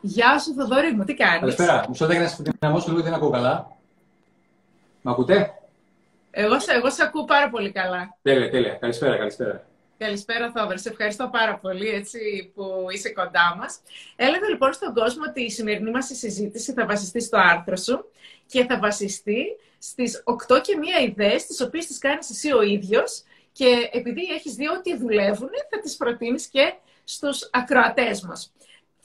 [0.00, 1.84] Γεια σου, Θοδωρή μου, τι κάνεις; Καλησπέρα.
[1.88, 3.76] Μου σώτα για να σε δυναμώσω λίγο, δεν ακούω καλά.
[5.02, 5.54] Μ' ακούτε;
[6.30, 8.16] Εγώ, σε, εγώ σε ακούω πάρα πολύ καλά.
[8.22, 8.74] Τέλεια, τέλεια.
[8.74, 9.64] Καλησπέρα, καλησπέρα.
[9.98, 10.78] Καλησπέρα, Θόδωρ.
[10.78, 12.18] Σε ευχαριστώ πάρα πολύ έτσι,
[12.54, 13.80] που είσαι κοντά μας.
[14.16, 18.04] Έλεγα λοιπόν στον κόσμο ότι η σημερινή μας συζήτηση θα βασιστεί στο άρθρο σου
[18.46, 19.44] και θα βασιστεί
[19.78, 23.22] στις 8 και μία ιδέες, τις οποίες τις κάνεις εσύ ο ίδιος.
[23.52, 28.52] Και επειδή έχεις δει ότι δουλεύουν, θα τις προτείνεις και στους ακροατές μας.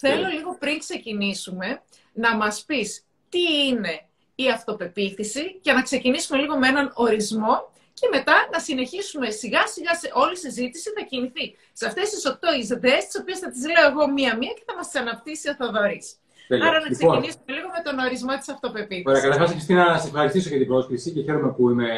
[0.01, 1.81] Θέλω λίγο πριν ξεκινήσουμε
[2.13, 3.93] να μας πεις τι είναι
[4.35, 9.93] η αυτοπεποίθηση και να ξεκινήσουμε λίγο με έναν ορισμό και μετά να συνεχίσουμε σιγά σιγά
[9.95, 13.61] σε όλη η συζήτηση θα κινηθεί σε αυτές τις οκτώ ιδέες τις οποίες θα τις
[13.65, 16.07] λέω εγώ μία-μία και θα μας τις αναπτύσσει ο Θοδωρής.
[16.49, 19.11] Άρα να λοιπόν, ξεκινήσουμε λίγο με τον ορισμό της αυτοπεποίθησης.
[19.11, 21.89] Ωραία, καταρχάς Χριστίνα να σε ευχαριστήσω για την πρόσκληση και χαίρομαι που είμαι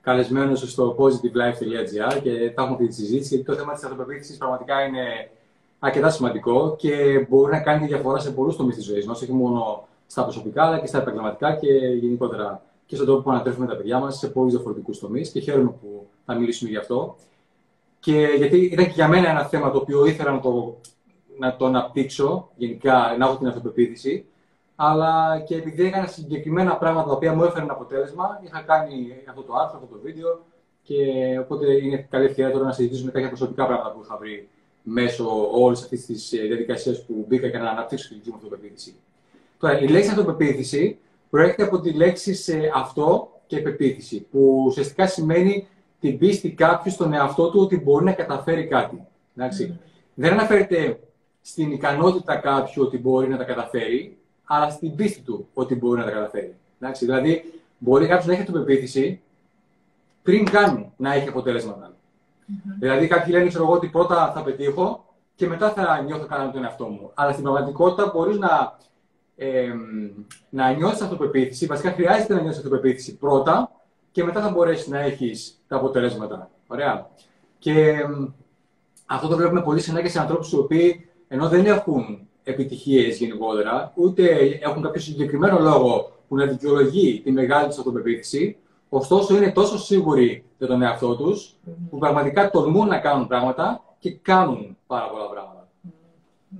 [0.00, 4.84] καλεσμένος στο positivelife.gr και θα έχουμε αυτή τη συζήτηση γιατί το θέμα της αυτοπεποίθησης πραγματικά
[4.84, 5.30] είναι
[5.78, 9.32] αρκετά σημαντικό και μπορεί να κάνει τη διαφορά σε πολλούς τομείς της ζωής μας, όχι
[9.32, 13.76] μόνο στα προσωπικά, αλλά και στα επαγγελματικά και γενικότερα και στον τρόπο που ανατρέφουμε τα
[13.76, 15.30] παιδιά μας σε πολλούς διαφορετικούς τομείς.
[15.30, 17.16] Και χαίρομαι που θα μιλήσουμε γι' αυτό.
[18.00, 20.76] Και γιατί ήταν και για μένα ένα θέμα το οποίο ήθελα να το,
[21.38, 24.26] να το αναπτύξω, γενικά να έχω την αυτοπεποίθηση,
[24.76, 29.54] αλλά και επειδή έκανα συγκεκριμένα πράγματα τα οποία μου έφεραν αποτέλεσμα, είχα κάνει αυτό το
[29.54, 30.40] άρθρο, αυτό το βίντεο,
[30.82, 30.96] και
[31.38, 34.48] οπότε είναι καλή ευκαιρία τώρα να συζητήσουμε κάποια προσωπικά πράγματα που είχα βρει
[34.88, 38.94] μέσω όλης αυτής της ε, διαδικασίας που μπήκα για να αναπτύξω τη δική μου αυτοπεποίθηση.
[39.58, 40.98] Τώρα, η λέξη αυτοπεποίθηση
[41.30, 45.66] προέρχεται από τη λέξη σε αυτό και πεποίθηση, που ουσιαστικά σημαίνει
[46.00, 49.06] την πίστη κάποιου στον εαυτό του ότι μπορεί να καταφέρει κάτι.
[49.38, 49.70] Mm.
[50.14, 51.00] Δεν αναφέρεται
[51.40, 56.04] στην ικανότητα κάποιου ότι μπορεί να τα καταφέρει, αλλά στην πίστη του ότι μπορεί να
[56.04, 56.54] τα καταφέρει.
[56.80, 57.04] Εντάξει.
[57.04, 57.44] Δηλαδή,
[57.78, 59.20] μπορεί κάποιος να έχει αυτοπεποίθηση
[60.22, 61.96] πριν κάνει να έχει αποτέλεσματα.
[62.48, 62.76] Mm-hmm.
[62.78, 65.04] Δηλαδή, κάποιοι λένε, ξέρω εγώ, ότι πρώτα θα πετύχω
[65.34, 67.10] και μετά θα νιώθω καλά με τον εαυτό μου.
[67.14, 68.78] Αλλά στην πραγματικότητα μπορείς να,
[69.36, 69.72] ε,
[70.48, 71.66] να νιώσει αυτοπεποίθηση.
[71.66, 73.70] Βασικά, χρειάζεται να νιώσει αυτοπεποίθηση πρώτα
[74.12, 76.50] και μετά θα μπορέσεις να έχεις τα αποτελέσματα.
[76.66, 77.10] Ωραία.
[77.58, 77.96] Και
[79.06, 83.92] αυτό το βλέπουμε πολύ συχνά και σε ανθρώπους οι οποίοι ενώ δεν έχουν επιτυχίες γενικότερα,
[83.94, 84.24] ούτε
[84.60, 88.56] έχουν κάποιο συγκεκριμένο λόγο που να δικαιολογεί τη μεγάλη τους αυτοπεποίθηση,
[88.88, 91.56] ωστόσο είναι τόσο σίγουροι για τον εαυτό τους,
[91.90, 95.68] που πραγματικά τολμούν να κάνουν πράγματα και κάνουν πάρα πολλά πράγματα.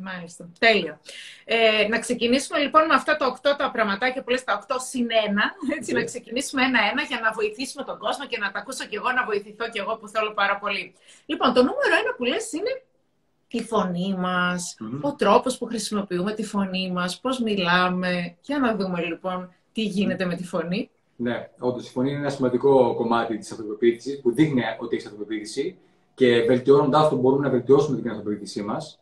[0.01, 0.49] Μάλιστα.
[0.59, 1.01] Τέλειο.
[1.45, 5.07] Ε, να ξεκινήσουμε λοιπόν με αυτά τα οκτώ τα πραγματάκια που λες τα οκτώ συν
[5.27, 5.43] ένα.
[5.77, 9.13] Έτσι, να ξεκινήσουμε ένα-ένα για να βοηθήσουμε τον κόσμο και να τα ακούσω κι εγώ,
[9.13, 10.95] να βοηθηθώ κι εγώ που θέλω πάρα πολύ.
[11.27, 12.83] Λοιπόν, το νούμερο ένα που λες είναι
[13.49, 18.37] η φωνή μας, ο τρόπος που χρησιμοποιούμε τη φωνή μας, πώς μιλάμε.
[18.41, 20.91] Για να δούμε λοιπόν τι γίνεται με τη φωνή.
[21.21, 25.79] Ναι, όντως η φωνή είναι ένα σημαντικό κομμάτι της αυτοπεποίθησης που δείχνει ότι έχεις αυτοπεποίθηση
[26.15, 28.99] και βελτιώνοντά το μπορούμε να βελτιώσουμε την αυτοπεποίθησή μας.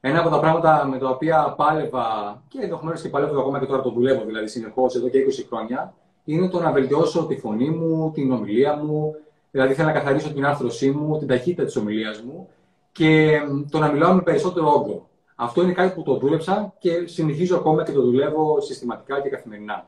[0.00, 2.06] Ένα από τα πράγματα με τα οποία πάλευα
[2.48, 5.94] και ενδεχομένω και παλεύω ακόμα και τώρα το δουλεύω δηλαδή συνεχώς εδώ και 20 χρόνια
[6.24, 9.14] είναι το να βελτιώσω τη φωνή μου, την ομιλία μου.
[9.50, 12.48] Δηλαδή θέλω να καθαρίσω την άρθρωσή μου, την ταχύτητα της ομιλίας μου
[12.92, 15.08] και το να μιλάω με περισσότερο όγκο.
[15.34, 19.86] Αυτό είναι κάτι που το δούλεψα και συνεχίζω ακόμα και το δουλεύω συστηματικά και καθημερινά.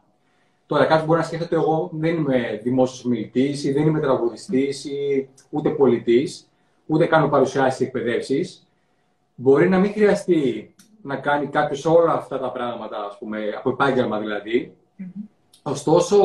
[0.70, 5.28] Τώρα, κάποιο μπορεί να σκέφτεται, εγώ δεν είμαι δημόσιος μιλητή ή δεν είμαι τραγουδιστής ή
[5.50, 6.48] ούτε πολιτής,
[6.86, 8.66] ούτε κάνω παρουσιάσεις εκπαιδεύσεις.
[9.34, 14.19] Μπορεί να μην χρειαστεί να κάνει κάποιος όλα αυτά τα πράγματα, ας πούμε, από επάγγελμα
[14.19, 14.72] δηλαδή.
[15.62, 16.16] Ωστόσο,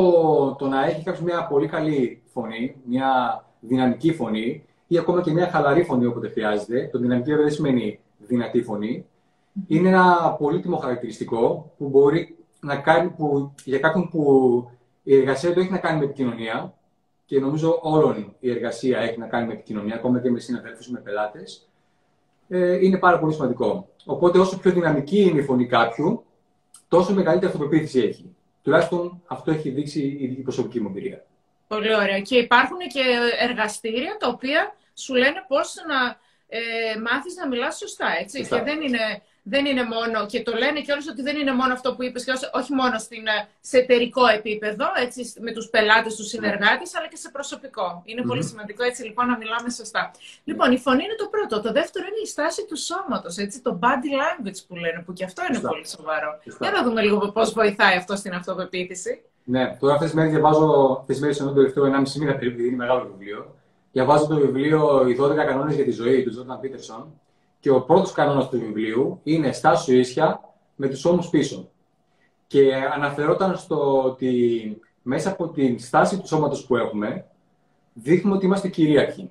[0.60, 5.50] το να έχει κάποιος μια πολύ καλή φωνή, μια δυναμική φωνή ή ακόμα και μια
[5.50, 9.06] χαλαρή φωνή όποτε χρειάζεται, το δυναμική δεν σημαίνει δυνατή φωνή,
[9.68, 14.22] είναι ένα πολύτιμο χαρακτηριστικό που μπορεί να κάνει που, για κάποιον που
[15.04, 16.74] η εργασία του έχει να κάνει με επικοινωνία
[17.26, 21.00] και νομίζω όλων η εργασία έχει να κάνει με επικοινωνία, ακόμα και με συναδέλφους με
[21.00, 21.70] πελάτες,
[22.48, 23.90] ε, είναι πάρα πολύ σημαντικό.
[24.06, 26.26] Οπότε, όσο πιο δυναμική είναι η φωνή κάποιου,
[26.88, 28.36] τόσο μεγαλύτερη αυτοπεποίθηση έχει.
[28.62, 30.02] Τουλάχιστον αυτό έχει δείξει
[30.38, 31.26] η προσωπική μου εμπειρία.
[31.68, 32.20] Πολύ ωραία.
[32.20, 33.04] Και υπάρχουν και
[33.40, 36.18] εργαστήρια τα οποία σου λένε πώς να
[36.48, 38.42] ε, μάθεις να μιλάς σωστά, έτσι.
[38.42, 41.96] Και δεν είναι δεν είναι μόνο, και το λένε και ότι δεν είναι μόνο αυτό
[41.96, 43.38] που είπες, και όχι μόνο στην, ε,
[43.70, 47.88] σε εταιρικό επίπεδο, έτσι, με τους πελάτες, τους συνεργάτες, αλλά και σε προσωπικό.
[48.06, 50.12] Είναι πολύ σημαντικό έτσι λοιπόν να μιλάμε σωστά.
[50.44, 51.54] Λοιπόν, η φωνή είναι το πρώτο.
[51.68, 55.24] Το δεύτερο είναι η στάση του σώματος, έτσι, το body language που λένε, που και
[55.24, 56.32] αυτό είναι πολύ σοβαρό.
[56.60, 59.22] Για να δούμε λίγο πώς βοηθάει αυτό στην αυτοπεποίθηση.
[59.44, 62.62] Ναι, τώρα αυτές τις μέρες διαβάζω, αυτές τις μέρες ενώ το τελευταίο 1,5 μήνα περίπου,
[62.62, 63.56] είναι μεγάλο βιβλίο.
[63.92, 67.20] Διαβάζω το βιβλίο «Οι 12 κανόνες για τη ζωή» του Τζόρνταν Πίτερσον
[67.66, 71.70] και ο πρώτος κανόνας του βιβλίου είναι στάσου ίσια με τους ώμους πίσω.
[72.48, 77.26] Και αναφερόταν στο ότι μέσα από την στάση του σώματος που έχουμε,
[77.94, 79.30] δείχνουμε ότι είμαστε κυρίαρχοι.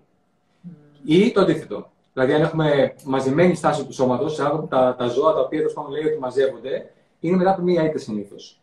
[1.05, 1.91] Ή το αντίθετο.
[2.13, 4.37] Δηλαδή, αν έχουμε μαζεμένη στάση του σώματος,
[4.69, 6.91] τα, τα ζώα τα οποία τέλος λέει ότι μαζεύονται,
[7.21, 8.61] είναι μετά από μία ήττα συνήθως.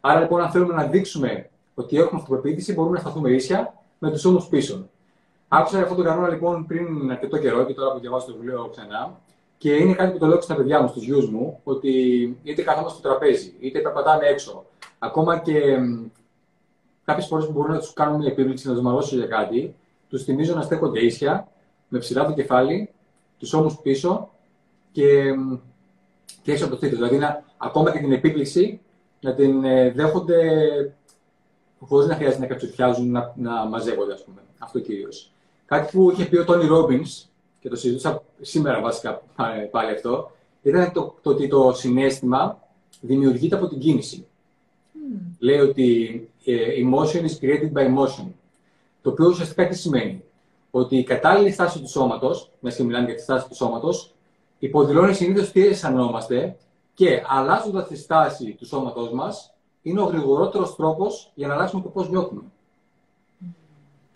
[0.00, 4.24] Άρα λοιπόν, αν θέλουμε να δείξουμε ότι έχουμε αυτοπεποίθηση, μπορούμε να σταθούμε ίσια με τους
[4.24, 4.88] ώμου πίσω.
[5.48, 9.20] Άκουσα αυτό το κανόνα λοιπόν πριν αρκετό καιρό και τώρα που διαβάζω το βιβλίο ξανά.
[9.58, 11.90] Και είναι κάτι που το λέω στα παιδιά μου, στους γιους μου, ότι
[12.42, 14.64] είτε καθόμαστε στο τραπέζι, είτε περπατάμε έξω.
[14.98, 15.78] Ακόμα και
[17.04, 19.74] κάποιες φορές που μπορούν να τους κάνουν μια επίβλεψη, να τους μαλώσω για κάτι,
[20.08, 21.48] τους θυμίζω να στέκονται ίσια,
[21.88, 22.90] με ψηλά το κεφάλι,
[23.38, 24.30] τους ώμους πίσω
[24.92, 25.34] και,
[26.42, 26.98] και έξω από το στήθος.
[26.98, 28.80] Δηλαδή, να, ακόμα και την επίπληξη
[29.20, 30.36] να την ε, δέχονται
[31.80, 34.40] χωρίς να χρειάζεται να κατσουφιάζουν, να, να μαζεύονται, ας πούμε.
[34.58, 35.32] Αυτό κυρίως.
[35.68, 37.04] Κάτι που είχε πει ο Τόνι Ρόμπιν,
[37.60, 39.22] και το συζητούσα σήμερα βασικά
[39.70, 40.30] πάλι αυτό,
[40.62, 42.62] ήταν το, το ότι το συνέστημα
[43.00, 44.26] δημιουργείται από την κίνηση.
[44.94, 45.20] Mm.
[45.38, 48.26] Λέει ότι ε, emotion is created by motion.
[49.02, 50.22] Το οποίο ουσιαστικά τι σημαίνει;
[50.70, 54.14] Ότι η κατάλληλη στάση του σώματος, μιας και μιλάμε για τη στάση του σώματος,
[54.58, 56.56] υποδηλώνει συνήθως τι αισθανόμαστε
[56.94, 61.88] και αλλάζοντας τη στάση του σώματός μας, είναι ο γρηγορότερος τρόπος για να αλλάξουμε το
[61.88, 62.42] πώς νιώθουμε.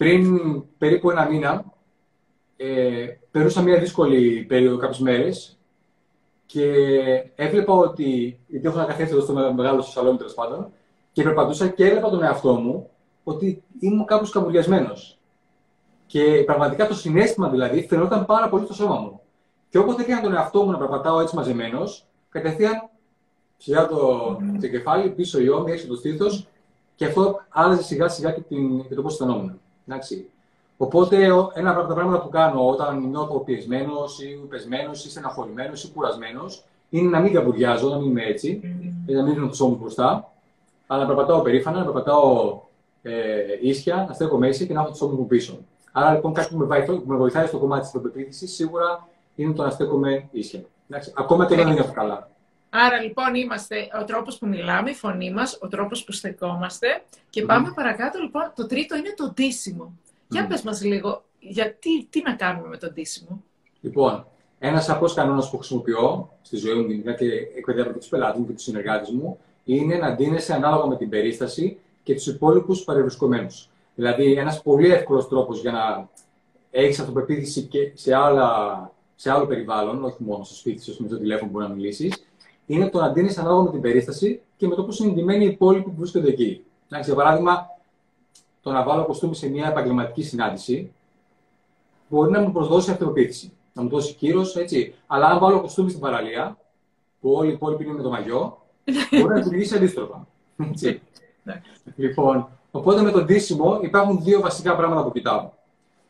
[0.02, 1.64] Πριν περίπου ένα μήνα,
[2.56, 5.58] ε, περούσα μια δύσκολη περίοδο κάποιες μέρες
[6.46, 6.64] και
[7.34, 8.40] έβλεπα ότι.
[8.46, 10.72] Γιατί έχω ένα καθένα εδώ στο μεγάλο σαλόνι τέλος πάντων,
[11.12, 12.90] και περπατούσα και έβλεπα τον εαυτό μου
[13.24, 14.92] ότι ήμουν κάπως καμπουριασμένο.
[16.06, 19.20] Και πραγματικά το συνέστημα δηλαδή φαινόταν πάρα πολύ στο σώμα μου.
[19.68, 22.88] Και όποτε έκανα τον εαυτό μου να περπατάω έτσι μαζεμένος, κατευθείαν
[23.58, 23.98] ψηλά το,
[24.60, 26.46] το κεφάλι, πίσω η ώμη, έξω το στήθος,
[26.94, 29.60] και αυτό άλλαζε σιγά σιγά και, την, και το πώς αισθανόμουν.
[30.76, 35.92] Οπότε, ένα από τα πράγματα που κάνω όταν νιώθω πιεσμένος ή πεσμένος ή στεναχωρημένος ή
[35.92, 39.12] κουρασμένος είναι να μην καμπουριάζω, να μην είμαι έτσι, mm.
[39.14, 40.32] να μην δίνω του ώμου μπροστά,
[40.86, 42.60] αλλά να περπατάω περήφανα, να περπατάω
[43.02, 43.12] ε,
[43.60, 45.58] ίσια, να στέκω μέση και να έχω του ώμου μου πίσω.
[45.92, 49.52] Άρα λοιπόν κάτι που με, βοηθάει, που με βοηθάει στο κομμάτι της αυτοπεποίθησης σίγουρα είναι
[49.52, 50.60] το να στέκομαι ίσια.
[50.88, 52.28] Εντάξει, ακόμα και δεν νιώθω καλά.
[52.74, 57.42] Άρα λοιπόν είμαστε ο τρόπος που μιλάμε, η φωνή μας, ο τρόπος που στεκόμαστε και
[57.42, 58.52] πάμε παρακάτω λοιπόν.
[58.56, 59.92] Το τρίτο είναι το ντύσιμο.
[60.28, 63.42] Για πες μας λίγο, γιατί, τι να κάνουμε με το ντύσιμο;
[63.80, 64.26] Λοιπόν,
[64.58, 67.26] ένα απλό κανόνας που χρησιμοποιώ στη ζωή μου γενικά και
[67.56, 71.08] εκπαιδεύω και τους πελάτες μου και τους συνεργάτες μου είναι να ντύνεσαι ανάλογα με την
[71.08, 73.68] περίσταση και τους υπόλοιπους παρευρισκομένους.
[73.94, 76.08] Δηλαδή, ένας πολύ εύκολος τρόπος για να
[76.70, 81.18] έχεις αυτοπεποίθηση και σε, άλλα, σε άλλο περιβάλλον, όχι μόνο στο σπίτι σου, με το
[81.18, 82.24] τηλέφωνο που μπορεί να μιλήσεις,
[82.66, 85.48] είναι το να ντύνει ανάλογα με την περίσταση και με το πώς είναι ντυμένοι οι
[85.48, 86.64] υπόλοιποι που βρίσκονται εκεί.
[87.04, 87.66] για παράδειγμα,
[88.62, 90.92] το να βάλω κοστούμι σε μια επαγγελματική συνάντηση
[92.08, 94.94] μπορεί να μου προσδώσει αυτοπεποίθηση, να μου δώσει κύρος, έτσι.
[95.06, 96.58] Αλλά αν βάλω κοστούμι στην παραλία,
[97.20, 98.58] που όλοι οι υπόλοιποι είναι με το μαγιό,
[99.10, 100.26] μπορεί να λειτουργήσει αντίστροφα.
[100.70, 101.00] Έτσι.
[101.42, 101.62] Ναι.
[101.96, 105.50] λοιπόν, οπότε με το ντύσιμο υπάρχουν δύο βασικά πράγματα που κοιτάω.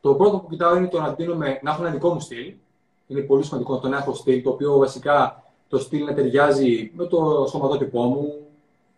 [0.01, 2.55] Το πρώτο που κοιτάω είναι το να, δίνουμε, να έχω ένα δικό μου στυλ.
[3.07, 7.07] Είναι πολύ σημαντικό το να έχω στυλ, το οποίο βασικά το στυλ να ταιριάζει με
[7.07, 8.43] το σωματότυπό μου,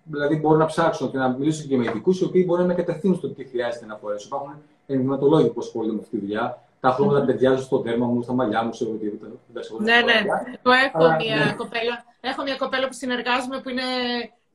[0.04, 2.74] Δηλαδή, μπορώ να ψάξω και να μιλήσω και με ειδικούς οι οποίοι μπορεί να με
[2.74, 4.26] κατευθύνουν στο τι χρειάζεται να φορέσω.
[4.26, 4.52] Υπάρχουν
[4.86, 6.62] ενδυματολόγοι που ασχολούνται με αυτή τη δουλειά.
[6.80, 7.26] Τα χρώματα mm-hmm.
[7.26, 9.32] ταιριάζουν στο δέρμα μου, στα μαλλιά μου, σε οτιδήποτε.
[9.78, 10.18] Ναι, ναι.
[10.62, 11.54] Εγώ έχω, μια ναι.
[11.56, 13.82] κοπέλα, έχω μια κοπέλα που συνεργάζομαι που είναι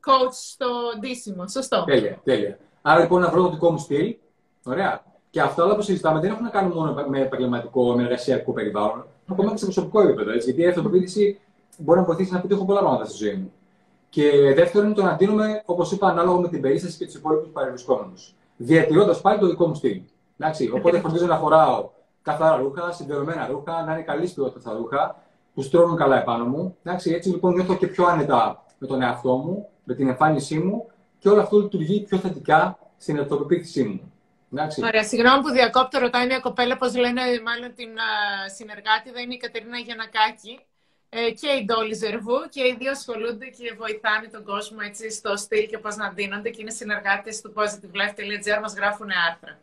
[0.06, 0.66] coach στο
[0.98, 1.48] ντύσιμο.
[1.48, 1.84] Σωστό.
[1.86, 2.58] Τέλεια, τέλεια.
[2.82, 4.16] Άρα λοιπόν να βρω το δικό μου στυλ.
[4.64, 5.04] Ωραία.
[5.30, 9.06] Και αυτά όλα που συζητάμε δεν έχουν να κάνουν μόνο με επαγγελματικό, με εργασιακό περιβάλλον,
[9.30, 10.30] ακόμα και σε προσωπικό επίπεδο.
[10.30, 11.40] Έτσι, γιατί η αυτοπεποίθηση
[11.80, 13.52] μπορεί να βοηθήσει να πετύχω πολλά πράγματα στη ζωή μου.
[14.08, 17.48] Και δεύτερον είναι το να δίνουμε, όπως είπα, ανάλογα με την περίσταση και τους υπόλοιπους
[17.48, 18.34] παρευρισκόμενους.
[18.56, 20.00] Διατηρώντας πάλι το δικό μου στυλ.
[20.38, 21.90] Εντάξει, οπότε φροντίζω να φοράω
[22.22, 25.22] καθαρά ρούχα, συμπληρωμένα ρούχα, να είναι καλής ποιότητας τα ρούχα,
[25.54, 26.76] που στρώνουν καλά επάνω μου.
[26.82, 30.86] Εντάξει, έτσι λοιπόν νιώθω και πιο άνετα με τον εαυτό μου, με την εμφάνισή μου
[31.18, 34.12] και όλο αυτό λειτουργεί πιο θετικά στην αυτοπεποίθησή μου.
[34.52, 34.84] Εντάξει.
[34.84, 39.34] Ωραία, συγγνώμη που διακόπτω, ρωτάει μια κοπέλα πώς λένε μάλλον την uh, συνεργάτη, δεν είναι
[39.34, 40.60] η Κατερίνα Γιανακάκη.
[41.12, 45.36] Ε, και η Ντόλι Ζερβού και οι δύο ασχολούνται και βοηθάνε τον κόσμο έτσι στο
[45.36, 49.60] στυλ και πώς να δίνονται και είναι συνεργάτες του positivelife.gr, μας γράφουν άρθρα.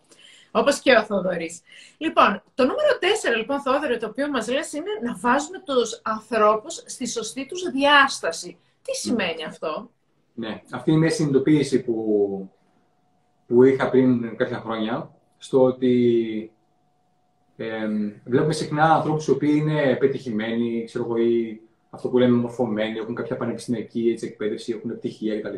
[0.51, 1.61] Όπως και ο Θοδωρής.
[1.97, 2.97] Λοιπόν, το νούμερο
[3.33, 7.61] 4, λοιπόν, Θόδωρο, το οποίο μας λες είναι να βάζουμε τους ανθρώπους στη σωστή τους
[7.71, 8.57] διάσταση.
[8.81, 9.91] Τι σημαίνει αυτό,
[10.33, 12.51] Ναι, αυτή είναι μια συνειδητοποίηση που,
[13.47, 16.51] που είχα πριν κάποια χρόνια, στο ότι
[17.57, 17.87] ε,
[18.25, 23.15] βλέπουμε συχνά ανθρώπους οι οποίοι είναι πετυχημένοι, ξέρω εγώ, ή αυτό που λέμε μορφωμένοι, έχουν
[23.15, 25.55] κάποια πανεπιστημιακή έτσι, εκπαίδευση, έχουν πτυχία κτλ.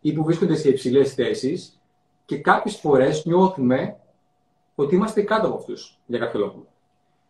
[0.00, 1.80] ή που βρίσκονται σε υψηλές θέσεις
[2.24, 3.96] και κάποιες φορές νιώθουμε
[4.74, 6.66] ότι είμαστε κάτω από αυτούς για κάποιο λόγο.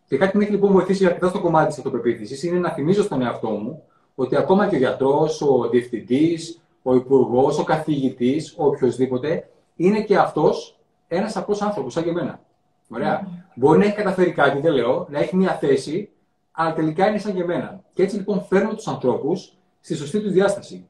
[0.09, 3.03] Και κάτι που με έχει λοιπόν βοηθήσει αρκετά στο κομμάτι της αυτοπεποίθησης είναι να θυμίζω
[3.03, 3.83] στον εαυτό μου
[4.15, 10.17] ότι ακόμα και ο γιατρός, ο διευθυντής, ο υπουργός, ο καθηγητής, ο οποιοδήποτε, είναι και
[10.17, 12.41] αυτός ένας απλός άνθρωπος, σαν και εμένα.
[12.89, 13.45] Ωραία.
[13.55, 16.11] Μπορεί να έχει καταφέρει κάτι, δεν λέω, να έχει μια θέση,
[16.53, 17.81] αλλά τελικά είναι σαν και εμένα.
[17.93, 20.89] Και έτσι λοιπόν φέρνω τους ανθρώπους στη σωστή τους διάσταση.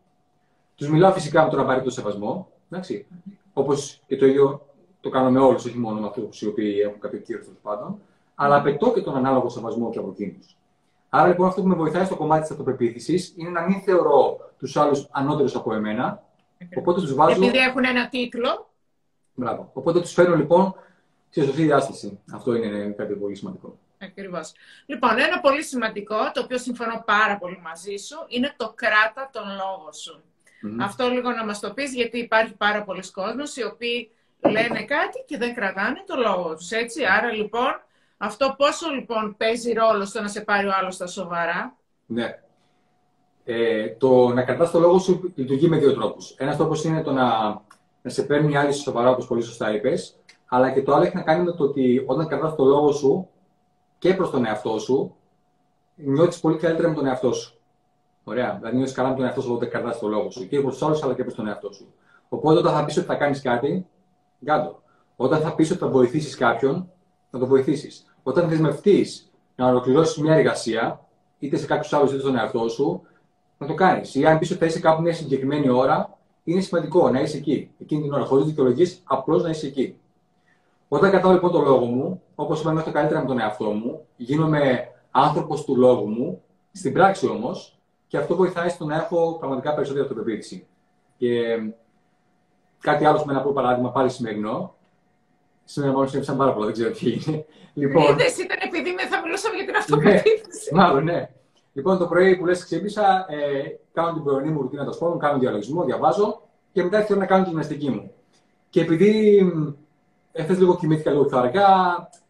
[0.74, 3.06] Τους μιλάω φυσικά με τον απαραίτητο σεβασμό, εντάξει.
[3.52, 4.66] Όπως και το ίδιο
[5.00, 8.00] το κάνω με όλους, όχι μόνο με αυτούς οι οποίοι έχουν κάποιο κύριο τέλος πάντων,
[8.34, 10.56] αλλά απαιτώ και τον ανάλογο σεβασμό και από εκείνους.
[11.08, 14.76] Άρα λοιπόν αυτό που με βοηθάει στο κομμάτι της αυτοπεποίθησης είναι να μην θεωρώ τους
[14.76, 16.22] άλλους ανώτερους από εμένα.
[16.78, 17.44] Οπότε τους βάζω...
[17.44, 18.70] Επειδή έχουν ένα τίτλο.
[19.34, 19.70] Μπράβο.
[19.72, 20.74] Οπότε τους φέρνω λοιπόν
[21.36, 22.18] στη σωστή διάσταση.
[22.32, 23.78] Αυτό είναι κάτι πολύ σημαντικό.
[23.98, 24.52] Ακριβώς.
[24.86, 29.42] Λοιπόν, ένα πολύ σημαντικό, το οποίο συμφωνώ πάρα πολύ μαζί σου, είναι το κράτα τον
[29.42, 30.22] λόγο σου.
[30.80, 35.24] Αυτό λίγο να μας το πεις, γιατί υπάρχει πάρα πολλοί κόσμος οι οποίοι λένε κάτι
[35.26, 37.04] και δεν κρατάνε το λόγο τους, έτσι.
[37.04, 37.80] Άρα λοιπόν,
[38.16, 41.76] αυτό πόσο λοιπόν παίζει ρόλο στο να σε πάρει ο άλλος στα σοβαρά;
[42.06, 42.38] Ναι.
[43.44, 46.34] Ε, το να κρατάς το λόγο σου λειτουργεί με δύο τρόπους.
[46.38, 47.48] Ένας τρόπος είναι το να,
[48.02, 50.16] να σε παίρνει άλλη σοβαρά, όπως πολύ σωστά είπες,
[50.46, 53.28] αλλά και το άλλο έχει να κάνει με το ότι όταν κρατάς το λόγο σου
[53.98, 55.14] και προς τον εαυτό σου,
[55.94, 57.58] νιώθεις πολύ καλύτερα με τον εαυτό σου.
[58.24, 58.56] Ωραία.
[58.58, 60.48] Δηλαδή, νιώθεις καλά με τον εαυτό σου όταν κρατάς το λόγο σου.
[60.48, 61.94] Και προς τους άλλους, αλλά και προς τον εαυτό σου.
[62.28, 63.86] Οπότε, όταν θα πεις ότι θα κάνεις κάτι,
[64.44, 64.82] κάτω.
[65.16, 66.90] Όταν θα πεις ότι θα βοηθήσεις κάποιον,
[67.30, 68.06] θα το βοηθήσεις.
[68.22, 71.06] Όταν δεσμευτείς να ολοκληρώσεις μια εργασία,
[71.38, 73.02] είτε σε κάποιους άλλους είτε στον εαυτό σου,
[73.58, 74.14] να το κάνεις.
[74.14, 77.70] Ή αν πεις ότι θα είσαι κάπου μια συγκεκριμένη ώρα, είναι σημαντικό να είσαι εκεί.
[77.78, 79.96] Εκείνη την ώρα, χωρίς δικαιολογίες, απλώς να είσαι εκεί.
[80.88, 84.88] Όταν κρατάω λοιπόν το λόγο μου, όπως είπα, το καλύτερα με τον εαυτό μου, γίνομαι
[85.10, 90.04] άνθρωπος του λόγου μου, στην πράξη όμως, και αυτό βοηθάει στο να έχω πραγματικά περισσότερη
[90.04, 90.66] αυτοπεποίθηση.
[91.16, 91.58] Και
[92.80, 94.74] κάτι άλλο με ένα απλό παράδειγμα, πάλι σημερινό.
[95.64, 97.44] Σήμερα μόνο συνέβησαν πάρα πολλά, δεν ξέρω τι είναι.
[97.74, 100.74] Λοιπόν, Είδες, ήταν επειδή με θα μιλούσαμε για την αυτοπεποίθηση.
[100.74, 101.30] Ναι, μάλλον, ναι.
[101.72, 105.38] Λοιπόν, το πρωί που λες ξύπνησα, ε, κάνω την πρωινή μου ρουτίνα των σπόρων, κάνω
[105.38, 108.10] διαλογισμό, διαβάζω και μετά θέλω να κάνω τη γυμναστική μου.
[108.70, 109.42] Και επειδή
[110.36, 111.68] εχθές λίγο κοιμήθηκα λίγο πιο αργά,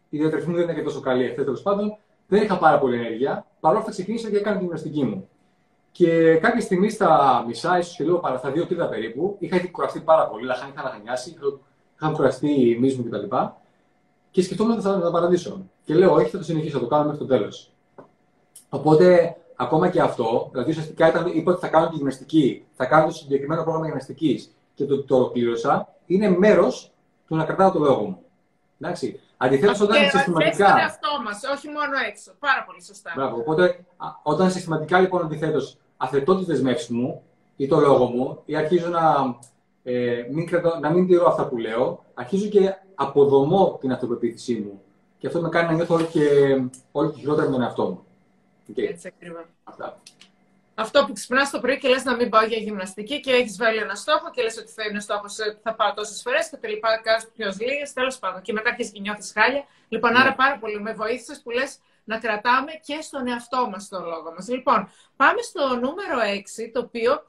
[0.09, 1.97] η διατροφή μου δεν ήταν και τόσο καλή εχθές τέλος πάντων,
[2.27, 3.45] δεν είχα πάρα πολύ ενέργεια.
[3.59, 5.29] Παρ' όλα αυτά ξεκίνησα και έκανα τη γυμναστική μου.
[5.91, 9.71] Και κάποια στιγμή στα μισά, ίσως και λίγο παρά στα δύο τρίτα περίπου, είχα ήδη
[9.71, 10.45] κουραστεί πάρα πολύ.
[10.45, 11.35] Λαχάνη είχα λαχανιάσει,
[11.95, 13.27] είχαν κουραστεί οι μου κτλ.
[13.27, 13.49] Και,
[14.31, 15.65] και σκεφτόμουν ότι θα τα παραδείσω.
[15.83, 17.71] Και λέω, όχι, θα το συνεχίσω, θα το κάνω μέχρι το τέλος.
[18.69, 23.05] Οπότε, ακόμα και αυτό, δηλαδή ουσιαστικά ήταν, είπα ότι θα κάνω τη γυμναστική, θα κάνω
[23.05, 26.91] το συγκεκριμένο πρόγραμμα γυμναστικής και το, το ολοκλήρωσα, είναι μέρος
[27.27, 28.21] του να κρατάω το λόγο μου.
[28.79, 29.19] Εντάξει.
[29.37, 30.65] Αντιθέτως, όταν και συστηματικά.
[30.65, 32.31] Και τον εαυτό μας, όχι μόνο έξω.
[32.39, 33.11] Πάρα πολύ σωστά.
[33.15, 33.37] Μπράβο.
[33.37, 33.85] Οπότε,
[34.23, 37.23] όταν συστηματικά λοιπόν αντιθέτως αθετώ τις δεσμεύσεις μου
[37.55, 39.35] ή το λόγο μου ή αρχίζω να,
[39.83, 44.81] ε, μην, κρατώ, να μην τηρώ αυτά που λέω, αρχίζω και αποδομώ την αυτοπεποίθησή μου.
[45.17, 46.21] Και αυτό με κάνει να νιώθω όλο και,
[46.91, 48.05] όλο και χειρότερα με τον εαυτό μου.
[48.71, 48.89] Okay.
[48.89, 49.39] Έτσι ακριβώ.
[50.79, 53.77] Αυτό που ξυπνάς το πρωί και λες να μην πάω για γυμναστική και έχεις βάλει
[53.77, 57.01] ένα στόχο και λες ότι θα είναι στόχος ότι θα πάω τόσες φορές και τελικά
[57.03, 57.93] κάνει πιο λίγες.
[57.93, 58.41] Τέλος πάντων.
[58.41, 59.65] Και μετά αρχίζεις και νιώθεις χάλια.
[59.89, 60.19] Λοιπόν, ναι.
[60.19, 64.33] άρα πάρα πολύ με βοήθησες που λες να κρατάμε και στον εαυτό μας το λόγο
[64.35, 64.47] μας.
[64.47, 67.23] Λοιπόν, πάμε στο νούμερο 6, το οποίο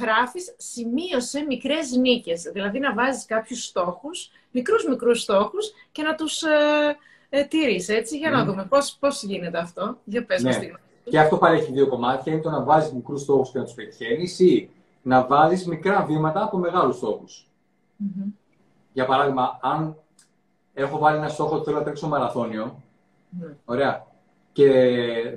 [0.00, 2.42] γράφεις σημείωσε μικρές νίκες.
[2.42, 6.96] Δηλαδή να βάζεις κάποιους στόχους, μικρούς μικρούς στόχους και να τους ε,
[7.28, 9.98] ε τηρείς, έτσι, για να δούμε πώς, πώς γίνεται αυτό.
[10.04, 10.48] Για πες ναι.
[10.48, 10.58] μας
[11.04, 12.32] Και αυτό πάλι έχει δύο κομμάτια.
[12.32, 14.70] Είναι το να βάζεις μικρούς στόχους και να τους πετυχαίνεις ή
[15.02, 17.48] να βάζεις μικρά βήματα από μεγάλους
[18.92, 19.96] Για παράδειγμα, αν
[20.74, 22.82] έχω βάλει ένα στόχο ότι θέλω να τρέξω μαραθώνιο,
[23.40, 23.56] ναι.
[23.64, 24.06] Ωραία.
[24.52, 24.68] Και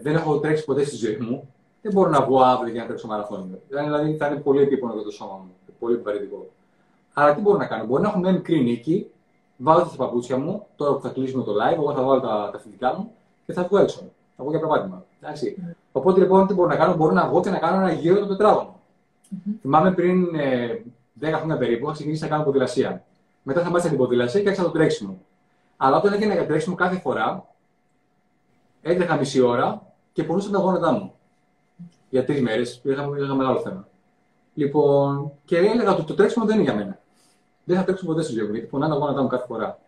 [0.01, 1.53] δεν έχω τρέξει ποτέ στη ζωή μου.
[1.81, 3.59] Δεν μπορώ να βγω αύριο για να τρέξω μαραθώνιο.
[3.67, 5.51] Δηλαδή θα είναι πολύ επίπονο για το σώμα μου.
[5.79, 6.49] Πολύ επιβαρυντικό.
[7.13, 9.11] Αλλά τι μπορώ να κάνω; Μπορεί να έχω μια μικρή νίκη,
[9.57, 12.57] βάλω τα παπούτσια μου, τώρα που θα κλείσουμε το live, εγώ θα βάλω τα, τα
[12.57, 13.11] φοιτητικά μου
[13.45, 13.99] και θα βγω έξω.
[14.35, 15.05] Θα βγω για προπάτημα.
[15.21, 15.55] Εντάξει.
[15.59, 15.75] Mm.
[15.91, 18.27] Οπότε λοιπόν τι μπορώ να κάνω, μπορώ να βγω και να κάνω ένα γύρο το
[18.27, 18.79] τετράγωνο.
[19.31, 19.51] Mm-hmm.
[19.61, 20.83] Θυμάμαι πριν ε,
[21.21, 23.03] 10 χρόνια περίπου, είχα ξεκινήσει να κάνω ποδηλασία.
[23.43, 25.21] Μετά θα μάθει την ποδηλασία και άρχισα το τρέξιμο.
[25.77, 27.45] Αλλά όταν έκανα τρέξιμο κάθε φορά,
[28.81, 29.81] έτρεχα μισή ώρα
[30.13, 31.13] και πονούσα τα γόνατά μου.
[32.09, 33.87] Για τρεις μέρες, είχα, είχα μεγάλο θέμα.
[34.53, 36.99] Λοιπόν, και έλεγα ότι το τρέξιμο δεν είναι για μένα.
[37.63, 39.79] Δεν θα τρέξω ποτέ στη ζωή μου, γιατί πονάνε τα γόνατά μου κάθε φορά.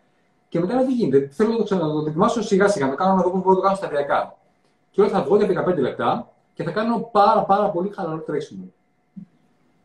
[0.50, 1.30] Και μετά δεν γίνεται.
[1.32, 3.50] Θέλω να το, ξανα, να το δοκιμάσω σιγά σιγά, να κάνω να δω πώ μπορώ
[3.50, 4.38] να το κάνω σταδιακά.
[4.92, 8.72] Και όλα θα βγω για 15 λεπτά και θα κάνω πάρα, πάρα πολύ χαλαρό τρέξιμο.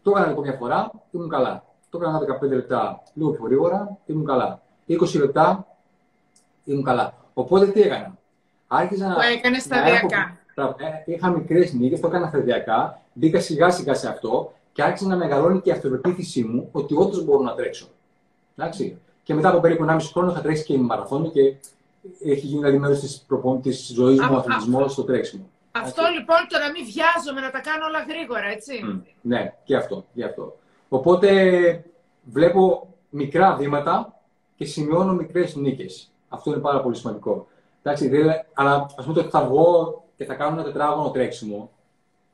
[0.03, 1.65] Το έκανα λοιπόν μια φορά, ήμουν καλά.
[1.91, 4.61] Το έκανα 15 λεπτά λίγο πιο γρήγορα, ήμουν καλά.
[4.89, 5.67] 20 λεπτά,
[6.65, 7.15] ήμουν καλά.
[7.35, 8.19] Οπότε τι έκανα;
[8.67, 9.15] Άρχισα να.
[9.15, 10.39] Το έκανε σταδιακά.
[10.55, 10.75] Έχω...
[10.79, 13.01] Ε, είχα μικρές νίκες, το έκανα σταδιακά.
[13.13, 17.25] Μπήκα σιγά σιγά σε αυτό και άρχισε να μεγαλώνει και η αυτοπεποίθησή μου ότι όντως
[17.25, 17.87] μπορώ να τρέξω.
[18.57, 18.99] Εντάξει.
[19.23, 21.55] Και μετά από περίπου 1,5 χρόνο θα τρέξει και η μαραθώνιο και
[22.25, 23.01] έχει γίνει δηλαδή μέρος
[23.63, 25.49] της ζωής μου αθλητισμός στο τρέξιμο.
[25.73, 26.13] Αυτό Έτσι.
[26.19, 28.81] λοιπόν το να μην βιάζομαι, να τα κάνω όλα γρήγορα, έτσι.
[28.87, 30.57] Mm, ναι, και αυτό, και αυτό.
[30.89, 31.31] Οπότε
[32.25, 34.21] βλέπω μικρά βήματα
[34.57, 36.11] και σημειώνω μικρές νίκες.
[36.29, 37.47] Αυτό είναι πάρα πολύ σημαντικό.
[37.83, 41.71] Εντάξει, δηλαδή, αλλά ας πούμε ότι θα βγω και θα κάνω ένα τετράγωνο τρέξιμο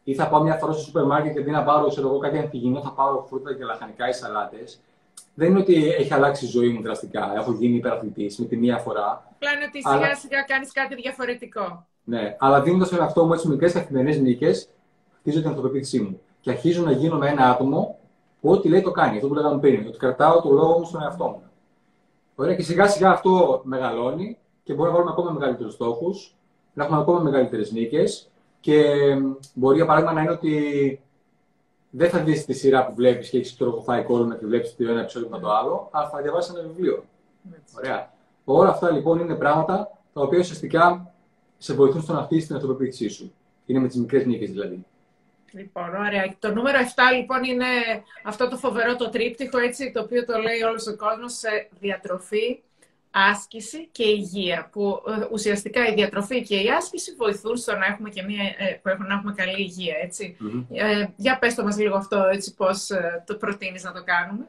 [0.05, 2.39] ή θα πάω μια φορά στο σούπερ μάρκετ και αντί να πάρω ξέρω εγώ, κάτι
[2.39, 4.81] αντιγυνό, θα πάρω φρούτα και λαχανικά ή σαλάτες.
[5.35, 7.33] Δεν είναι ότι έχει αλλάξει η ζωή μου δραστικά.
[7.37, 9.33] Έχω γίνει υπεραθλητής με τη μία φορά.
[9.35, 11.87] Απλά είναι ότι σιγά σιγά κάνεις κάτι διαφορετικό.
[12.05, 14.69] Ναι, αλλά δίνοντας στον εαυτό μου έτσι μικρέ καθημερινές νίκες,
[15.19, 16.21] χτίζω την αυτοπεποίθησή μου.
[16.41, 17.99] Και αρχίζω να γίνω με ένα άτομο
[18.41, 19.15] που ό,τι λέει το κάνει.
[19.15, 19.87] Αυτό που λέγαμε πριν.
[19.87, 21.43] Ότι κρατάω το λόγο μου στον εαυτό μου.
[22.35, 26.37] Ωραία, και σιγά σιγά αυτό μεγαλώνει και μπορεί να βάλουμε ακόμα μεγαλύτερους στόχους,
[26.73, 28.31] να έχουμε ακόμα μεγαλύτερες νίκες.
[28.61, 28.95] Και
[29.55, 31.01] μπορεί για παράδειγμα να είναι ότι
[31.91, 35.01] δεν θα δεις τη σειρά που βλέπεις και έχεις τροχοφάει κόλλο και βλέπεις το ένα
[35.01, 37.05] επεισόδιο με το άλλο, αλλά θα διαβάσεις ένα βιβλίο.
[37.79, 38.13] Ωραία.
[38.45, 41.15] Όλα αυτά λοιπόν είναι πράγματα τα οποία ουσιαστικά
[41.59, 43.33] σε βοηθούν στο να χτίσει την αυτοπεποίθησή σου.
[43.67, 44.85] Είναι με τις μικρές νίκες δηλαδή.
[45.53, 46.35] Λοιπόν, ωραία.
[46.39, 46.83] Το νούμερο 7
[47.17, 47.67] λοιπόν είναι
[48.25, 52.63] αυτό το φοβερό το τρίπτυχο, έτσι, το οποίο το λέει όλος ο κόσμος, σε διατροφή,
[53.11, 54.69] άσκηση και υγεία.
[54.73, 58.81] Που ε, ουσιαστικά η διατροφή και η άσκηση βοηθούν στο να έχουμε, και μια, ε,
[59.09, 59.97] να έχουμε καλή υγεία,
[60.71, 64.49] Ε, για πες το μας λίγο αυτό, έτσι, πώς ε, το προτείνεις να το κάνουμε.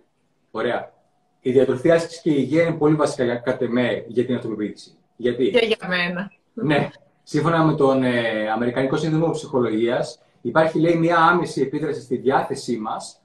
[0.51, 0.94] Ωραία.
[1.41, 4.91] Η διατροφή, άσκηση και η υγεία είναι πολύ βασικά κατά με για την αυτοπεποίθηση.
[5.15, 6.32] Γιατί; Και για μένα.
[6.53, 6.89] Ναι.
[7.24, 13.22] Σύμφωνα με τον ε, Αμερικανικό Σύνδεσμο Ψυχολογίας, Υπάρχει, λέει, μια άμεση επίδραση στη διάθεσή μας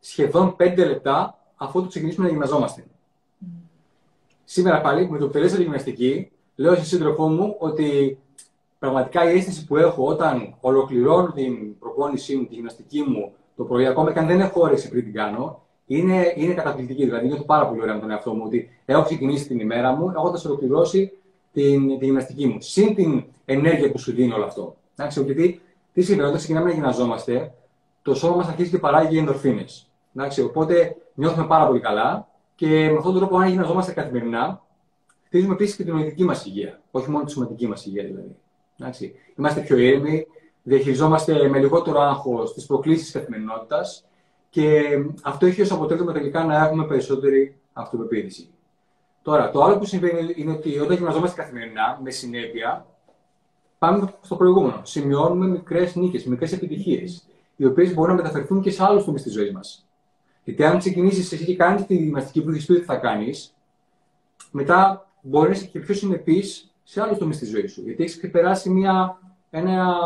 [0.00, 2.84] σχεδόν 5 λεπτά αφού το ξεκινήσουμε να γυμναζόμαστε.
[4.50, 4.52] Mm.
[4.52, 8.18] Σήμερα πάλι, με το που τελείωσα τη γυμναστική, λέω στον σύντροφό μου ότι
[8.78, 13.86] πραγματικά η αίσθηση που έχω όταν ολοκληρώνω την προπόνησή μου, τη γυμναστική μου το πρωί,
[13.86, 17.04] ακόμα και αν δεν έχω όρεξη πριν την κάνω, είναι, είναι καταπληκτική.
[17.04, 20.10] Δηλαδή, νιώθω πάρα πολύ ωραία με τον εαυτό μου ότι έχω ξεκινήσει την ημέρα μου
[20.16, 21.12] έχοντας ολοκληρώσει
[21.52, 22.56] την, τη γυμναστική μου.
[22.60, 24.76] Συν την ενέργεια που σου δίνει όλο αυτό.
[24.96, 25.60] Εντάξει, γιατί
[25.92, 27.52] τι σημαίνει, όταν ξεκινάμε να γυμναζόμαστε,
[28.02, 29.64] το σώμα μας αρχίζει και παράγει ενδορφίνε.
[30.46, 32.29] Οπότε νιώθουμε πάρα πολύ καλά
[32.60, 34.62] και με αυτόν τον τρόπο, αν γυμναζόμαστε καθημερινά,
[35.26, 36.80] χτίζουμε επίσης και την νοητική μας υγεία.
[36.90, 38.36] Όχι μόνο τη σωματική μας υγεία δηλαδή.
[38.78, 39.14] Εντάξει.
[39.38, 40.26] Είμαστε πιο ήρεμοι,
[40.62, 44.04] διαχειριζόμαστε με λιγότερο άγχος τις προκλήσεις της καθημερινότητας
[44.50, 44.82] και
[45.22, 48.50] αυτό έχει ως αποτέλεσμα τελικά να έχουμε περισσότερη αυτοπεποίθηση.
[49.22, 52.86] Τώρα, το άλλο που συμβαίνει είναι ότι όταν γυμναζόμαστε καθημερινά, με συνέπεια,
[53.78, 54.80] πάμε στο προηγούμενο.
[54.82, 59.32] Σημειώνουμε μικρές νίκες, μικρές επιτυχίες, οι οποίες μπορούν να μεταφερθούν και σε άλλους τομείς της
[59.32, 59.89] ζωής μας.
[60.50, 63.54] Γιατί αν ξεκινήσεις εσύ και κάνεις τη γυμναστική που έχεις πει ότι θα κάνεις,
[64.50, 67.82] μετά μπορείς να είσαι και πιο συνεπής σε άλλους τομείς της ζωής σου.
[67.82, 69.18] Γιατί έχεις ξεπεράσει μια,
[69.50, 69.96] ένα.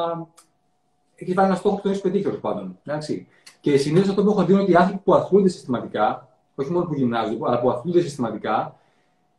[1.14, 2.78] Έχεις βάλει ένα στόχο που τον έχεις πετύχει τέλος πάντων.
[2.85, 3.26] Εντάξει.
[3.61, 6.85] Και συνήθως αυτό που έχω δει είναι ότι οι άνθρωποι που αθλούνται συστηματικά, όχι μόνο
[6.85, 8.76] που γυμνάζουν, αλλά που αθλούνται συστηματικά,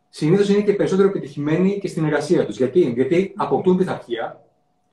[0.09, 2.57] συνήθως είναι και περισσότερο επιτυχημένοι και στην εργασία τους.
[2.57, 4.44] Γιατί; Γιατί αποκτούν πειθαρχία.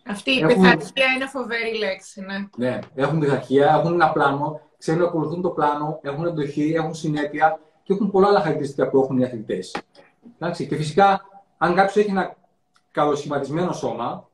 [0.07, 0.49] Αυτή η έχουν...
[0.49, 2.49] πειθαρχία είναι φοβερή λέξη, ναι.
[2.57, 7.61] Ναι, έχουν πειθαρχία, έχουν ένα πλάνο, ξέρουν να ακολουθούν το πλάνο, έχουν εντοχή, έχουν συνέπεια
[7.83, 9.77] και έχουν πολλά άλλα χαρακτηριστικά που έχουν οι αθλητές.
[10.69, 11.21] Και φυσικά,
[11.59, 12.37] αν κάποιος έχει ένα
[12.91, 14.29] καλοσχηματισμένο σώμα,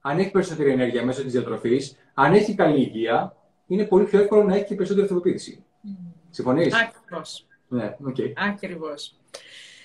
[0.00, 4.42] αν έχει περισσότερη ενέργεια μέσω της διατροφής, αν έχει καλή υγεία, είναι πολύ πιο εύκολο
[4.42, 5.64] να έχει και περισσότερη αυτοπεποίθηση.
[5.84, 5.88] Mm.
[6.30, 7.46] Συμφωνείς; Ακριβώς.
[7.68, 8.32] Ναι, okay.
[8.48, 9.18] Ακριβώς.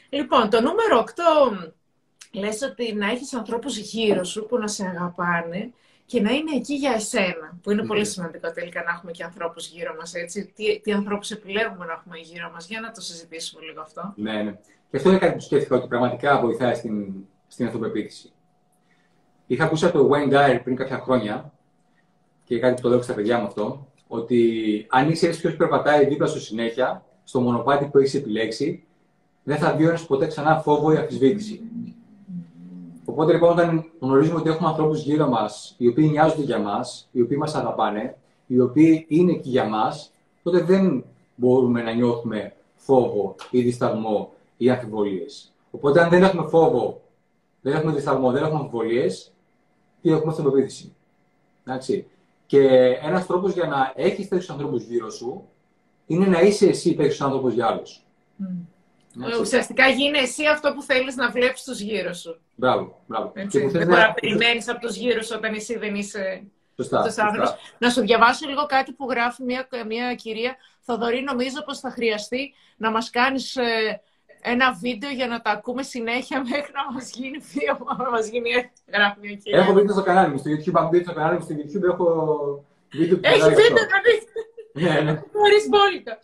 [0.10, 1.74] Λοιπόν, το νούμερο 8
[2.34, 5.72] λες ότι να έχεις ανθρώπους γύρω σου που να σε αγαπάνε
[6.06, 8.06] και να είναι εκεί για εσένα, που είναι πολύ ναι.
[8.06, 10.52] σημαντικό τελικά να έχουμε και ανθρώπους γύρω μας, έτσι.
[10.56, 14.14] Τι, τι ανθρώπους επιλέγουμε να έχουμε γύρω μας, για να το συζητήσουμε λίγο αυτό.
[14.16, 14.52] Ναι, ναι.
[14.90, 17.14] Και αυτό είναι κάτι που σκέφτηκα ότι πραγματικά βοηθάει στην,
[17.48, 18.32] στην αυτοπεποίθηση.
[19.48, 21.54] Είχα ακούσει από το Wayne Dyer πριν κάποια χρόνια
[22.44, 26.28] και κάτι που το λέω στα παιδιά μου αυτό, ότι αν ήξερε ποιο περπατάει δίπλα
[26.28, 28.84] σου συνέχεια, στο μονοπάτι που έχεις επιλέξει,
[29.44, 31.62] δεν θα βιώνει ποτέ ξανά φόβο ή αμφισβήτηση.
[33.14, 37.22] Οπότε λοιπόν, όταν γνωρίζουμε ότι έχουμε ανθρώπους γύρω μας, οι οποίοι νοιάζονται για μας, οι
[37.22, 40.12] οποίοι μας αγαπάνε, οι οποίοι είναι εκεί για μας,
[40.44, 41.04] τότε δεν
[41.36, 45.54] μπορούμε να νιώθουμε φόβο ή δισταγμό ή αμφιβολίες.
[45.72, 47.02] Οπότε, αν δεν έχουμε φόβο,
[47.62, 49.32] δεν έχουμε δισταγμό, δεν έχουμε αμφιβολίες,
[50.02, 50.94] τι έχουμε αυτοπεποίθηση.
[51.66, 52.06] Εντάξει.
[52.46, 52.68] Και
[53.02, 55.44] ένας τρόπος για να έχεις τέτοιους ανθρώπους γύρω σου
[56.08, 58.04] είναι να είσαι εσύ τέτοιο άνθρωπο για άλλους.
[58.36, 58.48] Ναι,
[59.40, 62.40] ουσιαστικά γίνει εσύ αυτό που θέλεις να βλέπεις τους γύρω σου.
[62.56, 63.32] Μπράβο, μπράβο.
[63.36, 66.44] δεν μπορεί να περιμένεις από τους γύρω σου όταν εσύ δεν είσαι
[66.76, 67.58] σωστά, σωστά.
[67.78, 70.56] Να σου διαβάσω λίγο κάτι που γράφει μια, μια κυρία.
[70.86, 74.02] Θοδωρή, νομίζω πως θα χρειαστεί να μας κάνεις ε,
[74.42, 78.50] ένα βίντεο για να τα ακούμε συνέχεια μέχρι να μας γίνει βίντεο, να μας γίνει
[78.94, 79.60] γράφει μια κυρία.
[79.60, 82.06] Έχω βίντεο στο κανάλι μου, στο YouTube, αν μπείτε στο κανάλι μου στο YouTube, έχω
[82.92, 84.24] βίντεο που Έχεις βίντεο να δεις.
[84.74, 85.22] Ναι, ναι.
[85.34, 86.18] Χωρίς μπόλικα.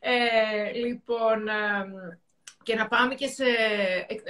[0.00, 2.18] Ε, λοιπόν, ε,
[2.64, 3.44] και να πάμε και σε.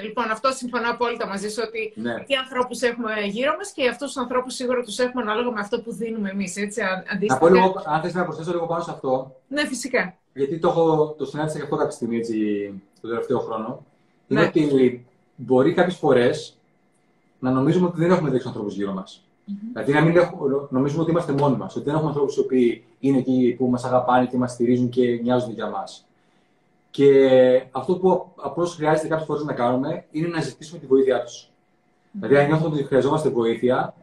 [0.03, 2.15] Λοιπόν, αυτό συμφωνώ απόλυτα μαζί σου ότι ναι.
[2.27, 5.81] τι ανθρώπους έχουμε γύρω μας και αυτούς τους ανθρώπους σίγουρα τους έχουμε ανάλογα με αυτό
[5.81, 6.55] που δίνουμε εμείς.
[7.29, 9.37] Να πω λίγο, αν θες να προσθέσω λίγο πάνω σε αυτό.
[9.49, 10.15] Ναι, φυσικά.
[10.33, 12.37] Γιατί το, έχω, το συνάντησα και αυτό κάποια στιγμή έτσι,
[13.01, 13.85] το τελευταίο χρόνο.
[14.29, 14.47] Είναι ναι.
[14.47, 16.57] ότι μπορεί κάποιες φορές
[17.39, 19.25] να νομίζουμε ότι δεν έχουμε τέτοιου ανθρώπους γύρω μας.
[19.49, 19.53] Mm-hmm.
[19.73, 22.85] Δηλαδή να μην έχουμε, νομίζουμε ότι είμαστε μόνοι μας, ότι δεν έχουμε ανθρώπους οι οποίοι
[23.01, 26.04] είναι εκεί που μας αγαπάνε και μας στηρίζουν και νοιάζονται για μας.
[26.95, 31.43] Και αυτό που απλώς χρειάζεται κάποιες φορές να κάνουμε είναι να ζητήσουμε τη βοήθειά τους.
[31.43, 32.11] Mm-hmm.
[32.13, 33.95] Δηλαδή, αν νιώθουμε ότι χρειαζόμαστε βοήθεια,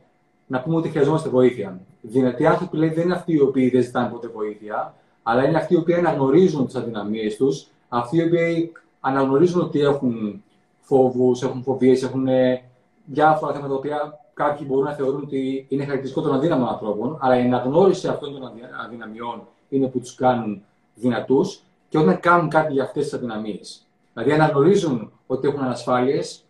[0.48, 1.80] να πούμε ότι χρειαζόμαστε βοήθεια.
[2.02, 5.74] Δυνατοί άνθρωποι λέει, δεν είναι αυτοί οι οποίοι δεν ζητάνε ποτέ βοήθεια, αλλά είναι αυτοί
[5.74, 10.44] οι οποίοι αναγνωρίζουν τις αδυναμίες τους, αυτοί οι οποίοι αναγνωρίζουν ότι έχουν
[10.80, 12.64] φόβους, έχουν φοβίες, έχουν ε,
[13.06, 17.38] διάφορα θέματα τα οποία κάποιοι μπορούν να θεωρούν ότι είναι χαρακτηριστικό των αδύναμων ανθρώπων, αλλά
[17.38, 18.52] η αναγνώριση αυτών των
[18.86, 20.64] αδυναμιών είναι που τους κάνουν
[20.96, 23.88] δυνατούς και όταν κάνουν κάτι για αυτές τις αδυναμίες.
[24.14, 26.44] Δηλαδή αναγνωρίζουν ότι έχουν ανασφάλειες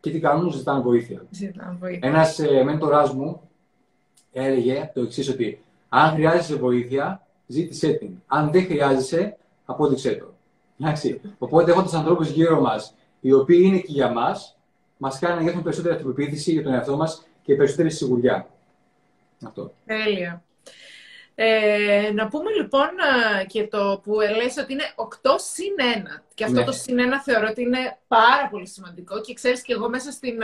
[0.00, 1.22] και τι κάνουν, ζητάνε βοήθεια.
[2.00, 3.40] Ένας ε, μέντορά μου
[4.32, 8.10] έλεγε το εξής, ότι αν χρειάζεσαι βοήθεια, ζήτησέ την.
[8.26, 10.34] Αν δεν χρειάζεσαι, απόδειξέ το.
[10.80, 11.20] Εντάξει.
[11.38, 14.56] Οπότε, έχοντα ανθρώπους γύρω μας, οι οποίοι είναι και για μας,
[14.96, 18.48] μας κάνει να νιώθουμε περισσότερη αυτοπεποίθηση για τον εαυτό μας και περισσότερη σιγουριά.
[19.46, 19.72] Αυτό.
[19.86, 20.42] Τέλεια.
[21.40, 22.88] Ε, να πούμε λοιπόν
[23.46, 25.04] και το που λες ότι είναι 8
[25.36, 25.74] συν
[26.06, 26.22] 1.
[26.34, 26.64] Και αυτό ναι.
[26.64, 29.20] το συν 1 θεωρώ ότι είναι πάρα πολύ σημαντικό.
[29.20, 30.38] Και ξέρεις και εγώ μέσα στην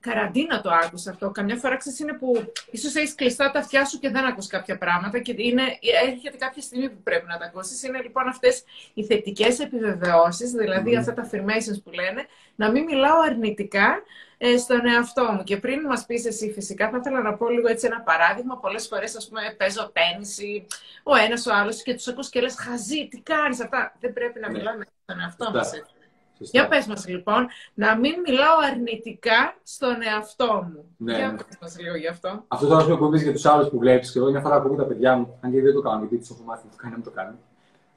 [0.00, 1.30] καραντίνα το άκουσα αυτό.
[1.30, 4.78] Καμιά φορά ξέρεις είναι που ίσως έχεις κλειστά τα αυτιά σου και δεν ακούς κάποια
[4.78, 5.62] πράγματα και είναι,
[6.06, 7.82] έρχεται κάποια στιγμή που πρέπει να τα ακούσεις.
[7.82, 13.20] Είναι λοιπόν αυτές οι θετικές επιβεβαιώσεις, δηλαδή αυτά τα affirmations που λένε, να μην μιλάω
[13.20, 14.02] αρνητικά
[14.33, 15.42] ε, στον εαυτό μου.
[15.42, 18.58] Και πριν μας πεις εσύ, φυσικά, θα ήθελα να πω λίγο έτσι ένα παράδειγμα.
[18.58, 20.66] Πολλές φορές, ας πούμε, παίζω πένιση,
[21.02, 24.40] ο ένας ο άλλος και τους ακούς και λες: Χαζί, τι κάνεις αυτά; Δεν πρέπει
[24.40, 24.58] να ναι.
[24.58, 25.94] μιλάμε στον εαυτό μας έτσι.
[26.38, 30.84] Για πες μας λοιπόν, να μην μιλάω αρνητικά στον εαυτό μου.
[30.96, 31.36] Ναι, Για ναι.
[31.36, 32.44] πες μας λίγο γι' αυτό.
[32.48, 34.84] Αυτό το που είπες για τους άλλους που βλέπεις και εγώ μια φορά ακούω τα
[34.84, 37.02] παιδιά μου, αν και δεν το κάνω, γιατί τους έχω μάθει να το κάνει, να
[37.02, 37.36] το κάνει.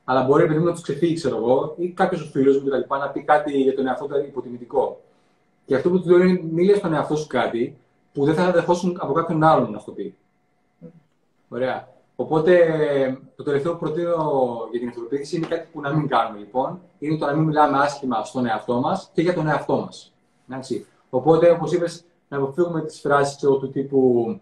[0.04, 2.96] Αλλά μπορεί επειδή να τους ξεφύγει, ξέρω εγώ, ή κάποιος φίλος μου κτλ.
[2.96, 5.02] να πει κάτι για τον εαυτό του υποτιμητικό.
[5.68, 7.78] Και αυτό που του λέω είναι μίλια στον εαυτό σου κάτι
[8.14, 10.16] που δεν θα δεχόσουν από κάποιον άλλον να το πει.
[11.50, 11.88] Ωραία.
[12.16, 12.58] Οπότε
[13.36, 16.80] το τελευταίο που προτείνω για την αυτοπεποίθηση είναι κάτι που να μην κάνουμε λοιπόν.
[17.00, 20.14] Είναι το να μην μιλάμε άσχημα στον εαυτό μας και για τον εαυτό μας.
[21.10, 24.40] Οπότε, όπως είπες, να αποφύγουμε τις φράσεις του τύπου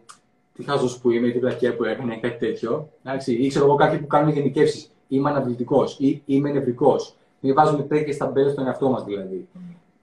[0.54, 2.90] Τι χάζος που είμαι, τι πλακιά που έκανε, κάτι τέτοιο.
[3.04, 3.34] Εντάξει.
[3.34, 4.92] Ή ξέρω εγώ κάποιοι που κάνουν γενικεύσεις.
[5.08, 7.16] Είμαι αναβλητικός ή είμαι νευρικός.
[7.40, 9.48] Μην βάζουμε τέτοιε ταμπέλε στον εαυτό μας δηλαδή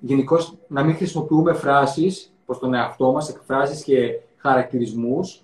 [0.05, 5.43] γενικώς να μην χρησιμοποιούμε φράσεις προς τον εαυτό μας, εκφράσεις και χαρακτηρισμούς,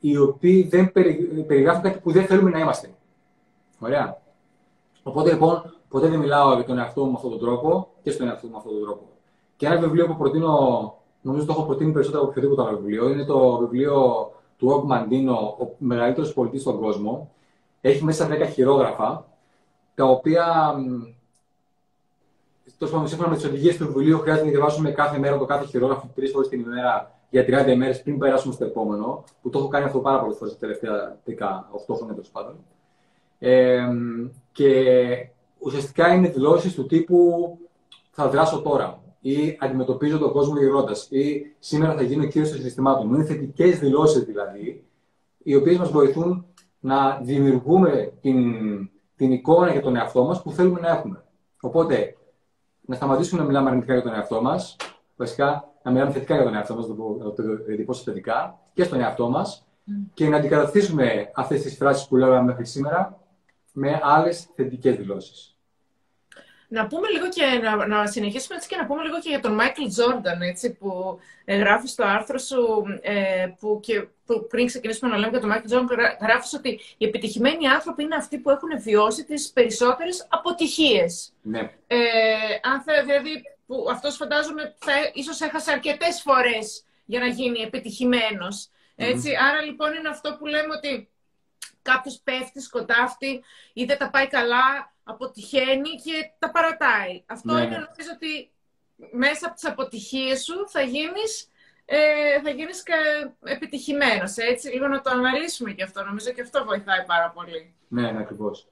[0.00, 0.92] οι οποίοι δεν
[1.46, 2.90] περιγράφουν κάτι που δεν θέλουμε να είμαστε.
[3.78, 4.20] Ωραία.
[5.02, 8.28] Οπότε λοιπόν, ποτέ δεν μιλάω για τον εαυτό μου με αυτόν τον τρόπο και στον
[8.28, 9.02] εαυτό μου με αυτόν τον τρόπο.
[9.56, 13.24] Και ένα βιβλίο που προτείνω, νομίζω το έχω προτείνει περισσότερο από οποιοδήποτε άλλο βιβλίο, είναι
[13.24, 17.30] το βιβλίο του Ογκ Μαντίνο, ο μεγαλύτερος πωλητής στον κόσμο.
[17.80, 19.26] Έχει μέσα 10 χειρόγραφα,
[19.94, 20.74] τα οποία
[22.78, 25.66] Τόσο πάντων, σύμφωνα με τις οδηγίες του βιβλίου, χρειάζεται να διαβάσουμε κάθε μέρα το κάθε
[25.66, 29.24] χειρόγραφο τρεις φορές την ημέρα για 30 ημέρες πριν περάσουμε στο επόμενο.
[29.42, 32.56] Που το έχω κάνει αυτό πάρα πολλές φορές τα τελευταία 18 χρόνια τέλος πάντων.
[33.38, 33.88] Ε,
[34.52, 34.70] και
[35.58, 37.18] ουσιαστικά είναι δηλώσεις του τύπου
[38.10, 43.14] θα δράσω τώρα ή αντιμετωπίζω τον κόσμο γυρνώντας ή σήμερα θα γίνω κύριος των συστημάτων.
[43.14, 44.84] Είναι θετικές δηλώσεις δηλαδή,
[45.38, 46.46] οι οποίες μας βοηθούν
[46.80, 48.44] να δημιουργούμε την,
[49.16, 51.24] την εικόνα για τον εαυτό μας που θέλουμε να έχουμε.
[51.60, 52.16] Οπότε,
[52.88, 54.76] να σταματήσουμε να μιλάμε αρνητικά για τον εαυτό μας.
[55.16, 56.94] Βασικά, να μιλάμε θετικά για τον εαυτό μας, να
[57.32, 59.90] το διατυπώσω θετικά και στον εαυτό μας mm.
[60.14, 63.18] και να αντικαταστήσουμε αυτές τις φράσεις που λέγαμε μέχρι σήμερα
[63.72, 65.56] με άλλες θετικές δηλώσεις.
[66.70, 69.54] Να πούμε λίγο και να, να συνεχίσουμε έτσι και να πούμε λίγο και για τον
[69.54, 75.10] Μάικλ Τζόρνταν, έτσι, που ε, γράφει στο άρθρο σου, ε, που, και, που πριν ξεκινήσουμε
[75.10, 78.80] να λέμε για τον Μάικλ Τζόρνταν, γράφεις ότι οι επιτυχημένοι άνθρωποι είναι αυτοί που έχουν
[78.80, 81.32] βιώσει τις περισσότερες αποτυχίες.
[81.42, 81.70] Ναι.
[81.86, 81.98] Ε,
[82.62, 88.68] αν θε, δηλαδή, που αυτός φαντάζομαι θα, ίσως έχασε αρκετές φορές για να γίνει επιτυχημένος.
[88.96, 89.30] Έτσι.
[89.36, 91.08] Άρα λοιπόν είναι αυτό που λέμε ότι
[91.82, 97.22] κάποιος πέφτει, σκοτάφτει ή δεν τα πάει καλά, αποτυχαίνει και τα παρατάει.
[97.26, 97.60] Αυτό ναι.
[97.60, 98.50] είναι νομίζω ότι
[99.10, 101.50] μέσα από τις αποτυχίες σου θα γίνεις,
[101.84, 101.98] ε,
[102.42, 102.82] θα γίνεις
[103.42, 104.68] επιτυχημένος, έτσι.
[104.68, 106.04] Λίγο να το αναλύσουμε και αυτό.
[106.04, 107.74] Νομίζω και αυτό βοηθάει πάρα πολύ.
[107.88, 108.66] Ναι, ναι, ακριβώς.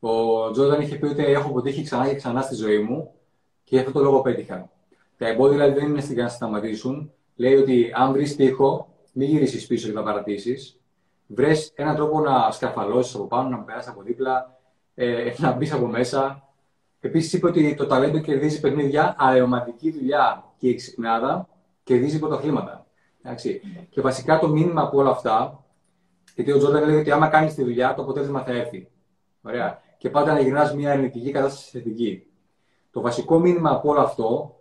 [0.00, 3.14] Ο Τζόρνταν είχε πει ότι έχω αποτύχει ξανά και ξανά στη ζωή μου
[3.64, 4.70] και γι' αυτό το λόγο πέτυχα.
[5.18, 7.12] Τα εμπόδια δηλαδή δεν είναι στην να σταματήσουν.
[7.36, 10.80] Λέει ότι αν βρεις τείχο, μην γυρίσεις πίσω και θα παρατήσεις.
[11.26, 14.57] Βρες έναν τρόπο να σκαφαλώσεις από πάνω, να περάσεις από δίπλα,
[15.00, 16.42] ε, να μπεις από μέσα.
[17.00, 21.48] Επίσης είπε ότι το ταλέντο κερδίζει παιχνίδια, αλλά η ομαδική δουλειά και η ξυπνάδα
[21.82, 22.86] κερδίζει πρωτοθλήματα.
[23.22, 23.60] Εντάξει.
[23.90, 25.64] Και βασικά το μήνυμα από όλα αυτά,
[26.34, 28.88] γιατί ο Τζόρνταν λέει ότι άμα κάνεις τη δουλειά, το αποτέλεσμα θα έρθει.
[29.42, 29.80] Ωραία.
[29.98, 32.26] Και πάντα να γυρνάς μια αρνητική κατάσταση θετική.
[32.90, 34.56] Το βασικό μήνυμα από όλο αυτό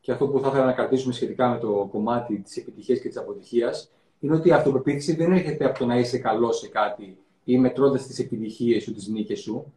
[0.00, 3.16] και αυτό που θα ήθελα να κρατήσουμε σχετικά με το κομμάτι της επιτυχίας και της
[3.16, 7.58] αποτυχίας, είναι ότι η αυτοπεποίθηση δεν έρχεται από το να είσαι καλός σε κάτι ή
[7.58, 9.72] μετρώντα τις επιτυχίες σου, τις νίκες σου.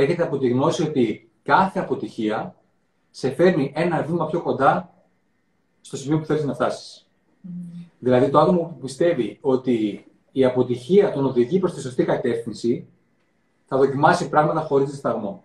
[0.00, 2.54] Έρχεται από τη γνώση ότι κάθε αποτυχία
[3.10, 4.94] σε φέρνει ένα βήμα πιο κοντά
[5.80, 7.06] στο σημείο που θέλεις να φτάσεις.
[7.44, 7.48] Mm.
[7.98, 12.86] Δηλαδή, το άτομο που πιστεύει ότι η αποτυχία τον οδηγεί προς τη σωστή κατεύθυνση,
[13.66, 15.44] θα δοκιμάσει πράγματα χωρίς δισταγμό.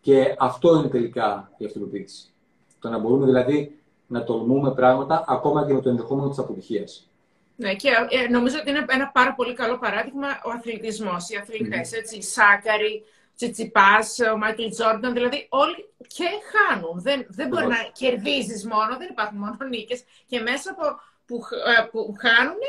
[0.00, 2.32] Και αυτό είναι τελικά η αυτοπεποίθηση.
[2.80, 7.08] Το να μπορούμε δηλαδή να τολμούμε πράγματα ακόμα και με το ενδεχόμενο της αποτυχίας.
[7.56, 11.28] Ναι, και ε, νομίζω ότι είναι ένα πάρα πολύ καλό παράδειγμα ο αθλητισμός.
[11.28, 11.98] Οι αθλητές, mm-hmm.
[11.98, 13.04] έτσι, Σάκαρη,
[13.38, 15.80] Τσιτσιπάς, ο Μάικλ Τζόρνταν, δηλαδή όλοι
[16.16, 16.96] και χάνουν.
[17.06, 20.00] Δεν, δεν μπορεί να κερδίζεις μόνο, δεν υπάρχουν μόνο νίκες.
[20.26, 20.84] Και μέσα από
[21.26, 21.36] που,
[21.72, 22.60] ε, που χάνουν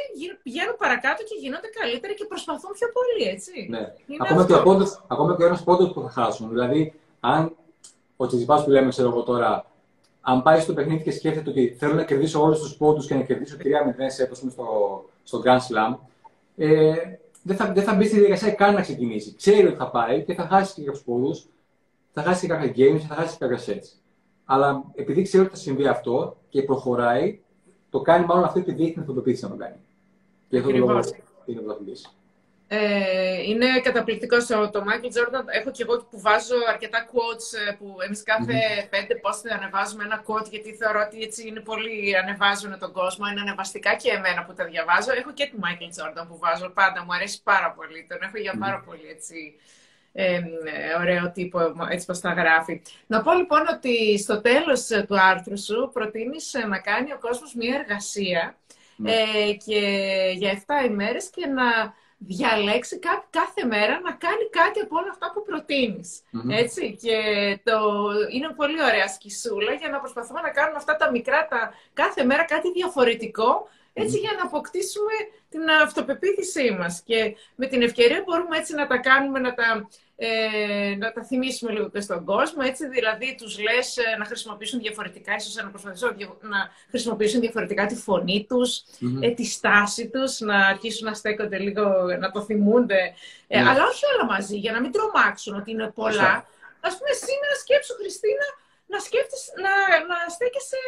[0.44, 3.68] πηγαίνουν παρακάτω και γίνονται καλύτεροι και προσπαθούν πιο πολύ, έτσι.
[3.70, 3.84] Ναι.
[4.22, 6.50] ακόμα, και πόντος, ακόμα και ένας πόντος που θα χάσουν.
[6.50, 7.56] Δηλαδή, αν
[8.18, 9.66] ο Τσιτσιπάς που λέμε, ξέρω εγώ τώρα,
[10.22, 13.22] αν πάει στο παιχνίδι και σκέφτεται ότι θέλω να κερδίσω όλους τους πόντους και να
[13.22, 13.64] κερδίσω 3-0
[14.08, 15.98] σε στο, στο Grand Slam,
[16.58, 16.94] ε,
[17.43, 19.36] δεν, θα, δεν θα μπει στη διαδικασία καν να ξεκινήσει.
[19.36, 21.41] Ξέρει ότι θα πάει και θα χάσει και κάποιους πόντου,
[22.12, 23.99] θα χάσει και κάποια games, θα χάσει και κάποια sets.
[24.45, 27.39] Αλλά επειδή ξέρει ότι θα συμβεί αυτό και προχωράει,
[27.89, 29.75] το κάνει μάλλον αυτή τη δείχνει αυτοπεποίθηση να το κάνει.
[30.49, 30.99] Και αυτό το λόγο
[31.45, 32.02] είναι πρωταθλητή.
[32.72, 34.38] Ε, είναι καταπληκτικό
[34.72, 35.46] το Michael Jordan.
[35.60, 38.88] Έχω και εγώ που βάζω αρκετά quotes ε, που εμείς κάθε mm-hmm.
[38.90, 43.28] πέντε post ανεβάζουμε ένα quote γιατί θεωρώ ότι έτσι είναι πολύ ανεβάζουν τον κόσμο.
[43.32, 45.12] Είναι ανεβαστικά και εμένα που τα διαβάζω.
[45.12, 47.04] Έχω και του Michael Jordan που βάζω πάντα.
[47.04, 48.06] Μου αρέσει πάρα πολύ.
[48.10, 49.56] Τον έχω για πάρα πολύ έτσι.
[50.14, 50.40] Ε,
[51.00, 52.82] ωραίο τύπο, έτσι πως τα γράφει.
[53.08, 57.76] Να πω λοιπόν ότι στο τέλος του άρθρου σου προτείνεις να κάνει ο κόσμος μια
[57.76, 58.58] εργασία
[58.96, 59.12] ναι.
[59.12, 59.82] ε, και
[60.36, 65.44] για 7 ημέρες και να διαλέξει κάθε μέρα να κάνει κάτι από όλα αυτά που
[65.44, 67.18] προτεινεις Έτσι, και
[67.64, 67.80] το,
[68.32, 72.44] είναι πολύ ωραία σκησούλα για να προσπαθούμε να κάνουμε αυτά τα μικρά, τα, κάθε μέρα
[72.44, 75.14] κάτι διαφορετικό, για να αποκτήσουμε
[75.50, 77.02] την αυτοπεποίθησή μας.
[77.06, 79.90] Και με την ευκαιρία μπορούμε έτσι να τα κάνουμε, να τα
[80.22, 82.62] ε, να τα θυμίσουμε λίγο και στον κόσμο.
[82.66, 86.10] Έτσι, δηλαδή, τους λες ε, να χρησιμοποιήσουν διαφορετικά, ίσως να προσπαθήσουν
[86.42, 88.84] να χρησιμοποιήσουν διαφορετικά τη φωνή τους,
[89.22, 91.84] ε, τη στάση τους, να αρχίσουν να στέκονται λίγο,
[92.20, 93.14] να το θυμούνται.
[93.48, 93.70] Ε, ναι.
[93.70, 96.48] Αλλά όχι όλα μαζί, για να μην τρομάξουν ότι είναι πολλά.
[96.82, 98.46] Ας πούμε, σήμερα σκέψου, Χριστίνα,
[98.91, 99.73] να σκέφτεσαι, να,
[100.12, 100.82] να στέκεσαι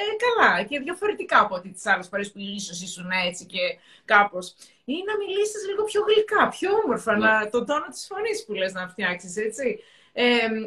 [0.00, 3.64] ε, καλά και διαφορετικά από ό,τι τις άλλες φορές που ίσως ήσουν έτσι και
[4.04, 4.54] κάπως.
[4.84, 7.26] Ή να μιλήσεις λίγο πιο γλυκά, πιο όμορφα, ναι.
[7.26, 9.82] να, τον τόνο της φωνής που λες να φτιάξεις, έτσι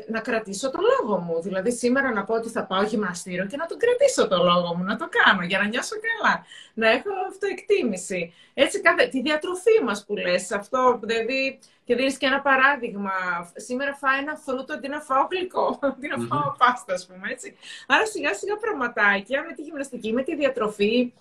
[0.07, 1.41] να κρατήσω το λόγο μου.
[1.41, 4.83] Δηλαδή σήμερα να πω ότι θα πάω γυμναστήριο και να τον κρατήσω το λόγο μου,
[4.83, 8.33] να το κάνω για να νιώσω καλά, να έχω αυτοεκτίμηση.
[8.53, 13.11] Έτσι κάθε, τη διατροφή μας που λες, αυτό δηλαδή και δίνεις και ένα παράδειγμα.
[13.55, 17.55] Σήμερα φάω ένα φρούτο αντί να φάω γλυκό, αντί να φάω πάστα, ας πούμε, έτσι.
[17.87, 21.13] Άρα σιγά σιγά πραγματάκια με τη γυμναστική, με τη διατροφή,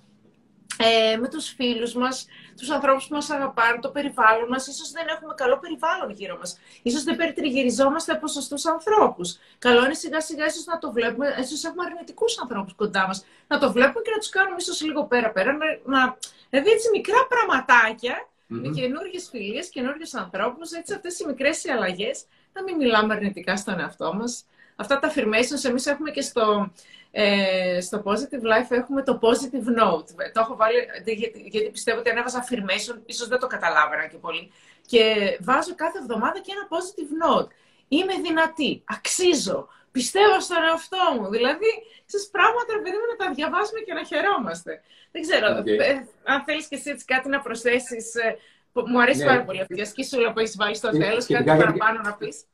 [0.82, 4.66] ε, με τους φίλους μας, τους ανθρώπους που μας αγαπάνε, το περιβάλλον μας.
[4.66, 6.58] Ίσως δεν έχουμε καλό περιβάλλον γύρω μας.
[6.82, 9.38] Ίσως δεν περιτριγυριζόμαστε από σωστούς ανθρώπους.
[9.58, 13.24] Καλό είναι σιγά σιγά ίσως να το βλέπουμε, ίσως έχουμε αρνητικούς ανθρώπους κοντά μας.
[13.46, 15.52] Να το βλέπουμε και να τους κάνουμε ίσως λίγο πέρα-πέρα.
[15.52, 16.16] Να, να,
[16.50, 18.60] δηλαδή έτσι μικρά πραγματάκια, mm-hmm.
[18.62, 23.56] με καινούργιες φιλίες, καινούργιους ανθρώπους, έτσι αυτές οι μικρές οι αλλαγές, να μην μιλάμε αρνητικά
[23.56, 24.44] στον εαυτό μας.
[24.76, 26.72] Αυτά τα affirmations εμείς έχουμε και στο,
[27.10, 30.08] ε, στο Positive Life έχουμε το Positive Note.
[30.32, 34.16] Το έχω βάλει γιατί, γιατί πιστεύω ότι αν έβαζα affirmation, ίσως δεν το καταλάβαινα και
[34.16, 34.52] πολύ.
[34.86, 35.02] Και
[35.40, 37.50] βάζω κάθε εβδομάδα και ένα Positive Note.
[37.88, 41.30] Είμαι δυνατή, αξίζω, πιστεύω στον εαυτό μου.
[41.30, 41.70] Δηλαδή,
[42.06, 44.82] στις πράγματα, παιδί μου, να τα διαβάζουμε και να χαιρόμαστε.
[45.12, 48.36] Δεν ξέρω, ε, αν θέλεις και εσύ έτσι κάτι να προσθέσεις, ε,
[48.72, 49.26] μου αρέσει ναι.
[49.26, 52.44] πάρα πολύ αυτή η ασκήσουλα που έχεις βάλει στο τέλος, κάτι παραπάνω να πεις.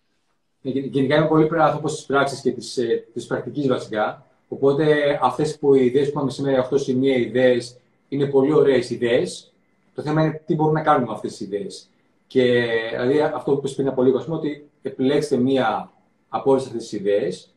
[0.61, 4.27] Γενικά είμαι πολύ άνθρωπος της πράξης και της ε, πρακτικής βασικά.
[4.49, 7.77] Οπότε αυτές που οι ιδέες που είπαμε σήμερα, 8 σημεία ιδέες,
[8.09, 9.53] είναι πολύ ωραίες ιδέες.
[9.95, 11.89] Το θέμα είναι τι μπορούμε να κάνουμε με αυτές τις ιδέες.
[12.27, 15.93] Και δηλαδή αυτό που είπες πριν από λίγο, ότι επιλέξτε μία
[16.29, 17.55] από όλες αυτές τις ιδέες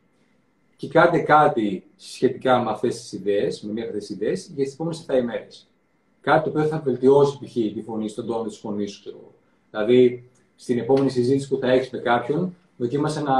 [0.75, 4.63] και κάντε κάτι σχετικά με αυτές τις ιδέες, με μία από αυτές τις ιδέες, για
[4.63, 5.67] τις επόμενες 7 ημέρες.
[6.21, 7.53] Κάτι το οποίο θα βελτιώσει π.χ.
[7.53, 9.31] τη φωνή, στον τόνο της φωνής σου.
[9.71, 13.35] Δηλαδή, στην επόμενη συζήτηση που θα έχεις με κάποιον, δοκίμασε να,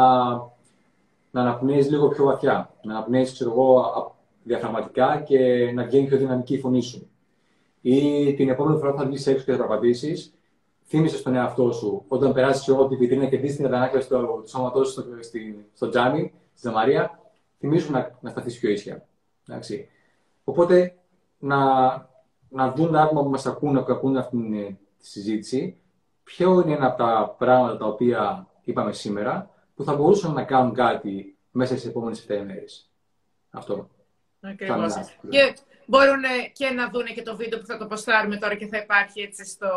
[1.31, 2.73] να αναπνέεις λίγο πιο βαθιά.
[2.83, 7.09] Να αναπνέεις, ξέρω εγώ, διαφραματικά και να βγαίνει πιο δυναμική η φωνή σου.
[7.81, 10.31] Ή την επόμενη φορά που θα βγεις έξω και θα περπατήσει,
[10.85, 14.87] θύμισε στον εαυτό σου όταν περάσει εγώ τη βιτρίνα και δεις την αντανάκλαση του σώματός
[14.87, 15.03] σου στο,
[15.73, 17.19] στο τζάμι, στη Ζαμαρία,
[17.59, 19.07] θυμίσου να, να σταθείς πιο ίσια.
[19.47, 19.87] Εντάξει.
[20.43, 20.95] Οπότε
[21.39, 21.57] να,
[22.49, 24.37] να δουν τα άτομα που μας ακούνε, που ακούνε αυτή
[24.97, 25.81] τη συζήτηση,
[26.23, 30.73] ποιο είναι ένα από τα πράγματα τα οποία είπαμε σήμερα, που θα μπορούσαν να κάνουν
[30.73, 32.89] κάτι μέσα στις επόμενες 7 ημέρες.
[33.49, 33.89] Αυτό.
[34.41, 34.93] Ακριβώς.
[35.29, 36.21] Και μπορούν
[36.53, 39.45] και να δουν και το βίντεο που θα το ποστάρουμε τώρα και θα υπάρχει έτσι
[39.45, 39.69] στο,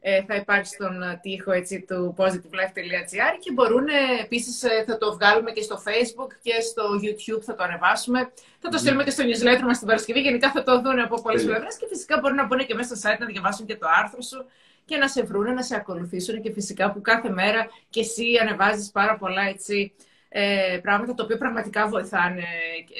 [0.00, 5.12] ε, θα υπάρχει στον τοίχο έτσι, του positivelife.gr και μπορούν ε, επίσης ε, θα το
[5.12, 8.32] βγάλουμε και στο facebook και στο youtube θα το ανεβάσουμε.
[8.60, 10.20] Θα το στείλουμε και στο newsletter μας την Παρασκευή.
[10.20, 13.10] Γενικά θα το δουν από πολλές πλευρές και φυσικά μπορούν να μπουν και μέσα στο
[13.10, 14.44] site να διαβάσουν και το άρθρο σου
[14.86, 18.90] και να σε βρούνε, να σε ακολουθήσουν και φυσικά που κάθε μέρα και εσύ ανεβάζεις
[18.90, 19.92] πάρα πολλά έτσι,
[20.28, 22.44] ε, πράγματα τα οποία πραγματικά βοηθάνε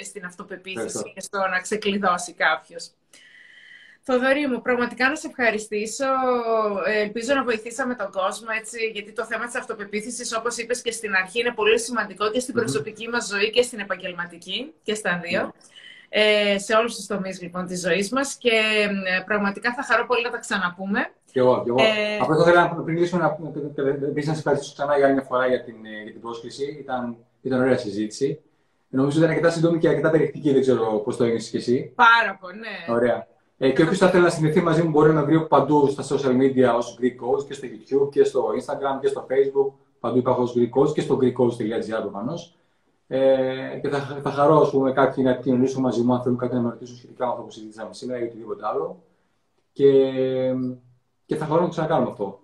[0.04, 2.90] στην αυτοπεποίθηση και στο να ξεκλειδώσει κάποιος.
[4.08, 6.04] Θοδωρή μου, πραγματικά να σε ευχαριστήσω.
[6.86, 11.14] Ελπίζω να βοηθήσαμε τον κόσμο, έτσι, γιατί το θέμα της αυτοπεποίθησης, όπως είπες και στην
[11.14, 15.52] αρχή, είναι πολύ σημαντικό και στην προσωπική μας ζωή και στην επαγγελματική και στα δύο.
[16.08, 18.50] Ε, σε όλους τους τομείς, λοιπόν, της ζωής μας και
[19.04, 21.10] ε, πραγματικά θα χαρώ πολύ να τα ξαναπούμε.
[21.36, 21.78] Και εγώ, και εγώ.
[21.80, 22.18] Ε...
[22.20, 25.46] Απλά θα ήθελα να πριν κλείσουμε να, να, να, ευχαριστήσω ξανά για άλλη μια φορά
[25.46, 26.76] για την, ε, για την πρόσκληση.
[26.80, 28.40] Ήταν, ήταν ωραία συζήτηση.
[28.88, 31.92] Νομίζω ότι ήταν αρκετά σύντομη και αρκετά περιεκτική, δεν ξέρω πώς το έγινε και εσύ.
[31.94, 32.94] Πάρα πολύ, ναι.
[32.94, 33.26] Ωραία.
[33.58, 36.36] Ε, και όποιος θα θέλει να συνδεθεί μαζί μου μπορεί να βρει παντού στα social
[36.40, 39.72] media ως Greek Coach και στο YouTube και στο Instagram και στο Facebook.
[40.00, 42.56] Παντού υπάρχω ως Greek Coach και στο GreekCoach.gr προφανώς.
[43.06, 46.54] Ε, και θα, θα χαρώ ας πούμε, κάποιοι να επικοινωνήσουν μαζί μου αν θέλουν κάτι
[46.54, 49.02] να με ρωτήσουν σχετικά με αυτό που συζήτησαμε σήμερα ή οτιδήποτε άλλο.
[49.72, 50.12] Και,
[51.26, 52.40] και θα χαρώ να το ξανακάνουμε αυτό.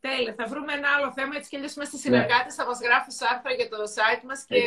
[0.00, 0.34] Τέλεια.
[0.38, 1.36] Θα βρούμε ένα άλλο θέμα.
[1.36, 2.56] Έτσι κι αλλιώς είμαστε συνεργάτες.
[2.56, 2.62] Ναι.
[2.62, 4.60] Θα μας γράφεις άρθρα για το site μας και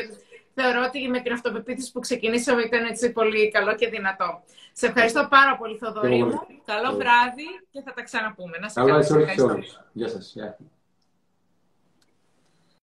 [0.53, 4.43] θεωρώ ότι με την αυτοπεποίθηση που ξεκινήσαμε ήταν έτσι πολύ καλό και δυνατό.
[4.73, 6.39] Σε ευχαριστώ πάρα πολύ, Θοδωρή μου.
[6.65, 8.57] Καλό βράδυ και θα τα ξαναπούμε.
[8.57, 8.91] Να σε καλά.
[8.91, 9.79] Καλό βράδυ σε όλους.
[9.91, 10.35] Γεια σας.